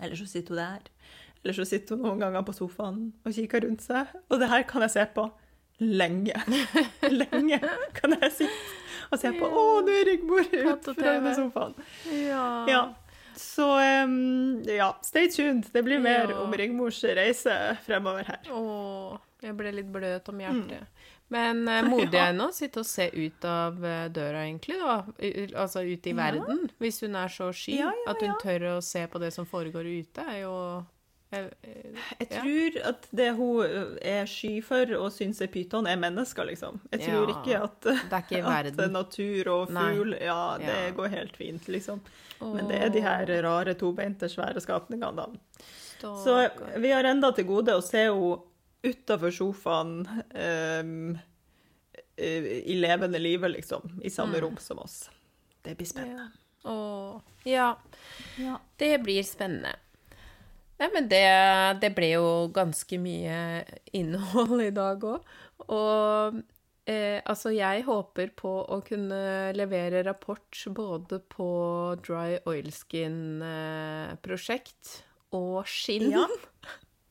[0.00, 0.90] Eller så sitter hun der.
[1.44, 4.10] Eller så sitter hun noen ganger på sofaen og kikker rundt seg.
[4.30, 5.26] Og det her kan jeg se på
[5.84, 6.34] lenge.
[7.20, 7.58] lenge
[7.96, 9.46] kan jeg sitte og se på.
[9.46, 11.74] Å, nå er Rigmor ute fra sofaen.
[12.10, 12.44] Ja.
[12.70, 12.82] Ja.
[13.34, 13.66] Så
[14.06, 15.66] um, ja, stay tuned.
[15.74, 16.38] Det blir mer Ja.
[16.44, 17.54] om Rigmors reise
[17.86, 18.50] fremover her.
[18.54, 20.86] Åh, jeg ble litt bløt om hjertet.
[21.34, 22.24] Men uh, modig Ja.
[22.28, 24.96] er henne å sitte og se ut av eh, døra, egentlig, da.
[25.64, 26.68] Altså ut i verden.
[26.82, 27.80] Hvis hun er så sky.
[28.06, 30.56] At hun tør å se på det som foregår ute, er jo
[31.34, 32.42] jeg, eh, Jeg Ja.
[32.44, 36.78] tror at det hun er sky for og syns er pyton, er mennesker, liksom.
[36.92, 37.34] Jeg tror Ja.
[37.34, 37.88] ikke at,
[38.30, 38.44] ikke
[38.78, 40.90] at natur og fugl Ja, det Ja.
[40.94, 42.00] går helt fint, liksom.
[42.40, 45.26] Men det er de her rare tobeinte, svære skapningene, da.
[46.04, 48.38] Så vi har enda til gode å se henne
[48.84, 49.94] utafor sofaen
[50.34, 51.16] ehm,
[52.16, 54.00] eh, i levende livet, liksom.
[54.04, 54.42] I samme Mm.
[54.44, 55.10] rom som oss.
[55.62, 56.28] Det blir spennende.
[56.64, 57.70] Åh, ja.
[58.38, 58.58] Ja.
[58.76, 59.74] Det blir spennende.
[60.78, 61.22] Ja, men det,
[61.80, 63.64] det ble jo ganske mye
[63.94, 65.20] innhold i dag òg.
[65.68, 66.42] Og
[66.90, 71.48] eh, altså, jeg håper på å kunne levere rapport både på
[72.04, 72.38] dry
[73.64, 75.02] oilskin-prosjekt
[75.34, 76.10] og skinn.
[76.14, 76.26] Ja.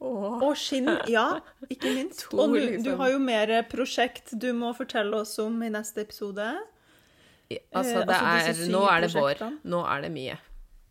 [0.04, 1.40] Og Og skinn, ja,
[1.72, 2.26] ikke minst.
[2.30, 2.84] To, Og du, liksom.
[2.84, 6.44] du har jo mer prosjekt du må fortelle oss om i neste episode.
[7.72, 9.44] altså, Eh, det altså er Nå er det vår.
[9.64, 10.38] Nå er det mye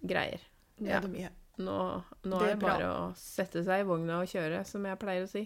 [0.02, 0.40] greier.
[0.80, 0.96] Nå Ja.
[0.96, 1.30] er det mye.
[1.58, 1.78] Nå,
[2.24, 4.98] nå Det er er det bare å sette seg i vogna og kjøre, som jeg
[4.98, 5.44] pleier å si.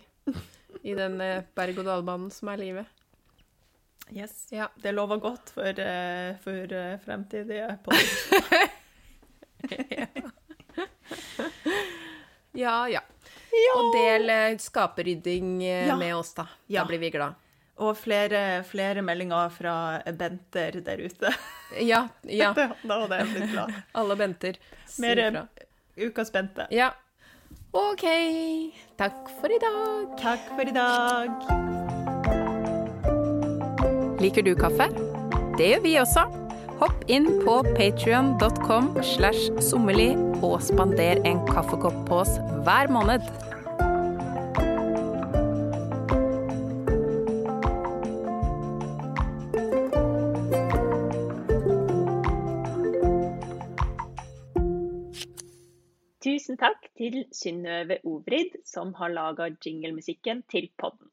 [0.84, 2.86] I den eh, berg-og-dal-banen som er livet.
[4.14, 4.46] Yes.
[4.54, 4.68] Ja.
[4.80, 8.70] Det lover godt for, eh, for eh, fremtidige podkaster.
[9.90, 10.06] Ja,
[12.56, 13.00] ja.
[13.76, 15.96] Og del eh, skaperydding eh, Ja.
[15.96, 16.46] med oss, da.
[16.66, 16.82] Ja.
[16.82, 17.34] Da blir vi glad.
[17.76, 19.72] Og flere, flere meldinger fra
[20.16, 21.32] Benter der ute.
[21.84, 22.52] Ja, ja.
[22.56, 22.70] Da
[23.02, 23.74] hadde jeg blitt glad.
[24.00, 24.56] Alle Benter.
[24.88, 25.42] Si Mer ifra.
[25.96, 26.66] Ukas Bente.
[26.72, 26.92] Ja.
[27.76, 28.04] OK.
[28.96, 30.16] Takk for i dag.
[30.20, 31.30] Takk for i dag.
[34.20, 34.88] Liker du kaffe?
[35.58, 36.24] Det gjør vi også.
[36.76, 40.10] Hopp inn på patrion.com slash sommerli
[40.44, 42.34] og spander en kaffekopp på oss
[42.66, 43.24] hver måned.
[56.26, 61.08] Tusen takk til Synnøve Ovrid, som har laga jinglemusikken til podden.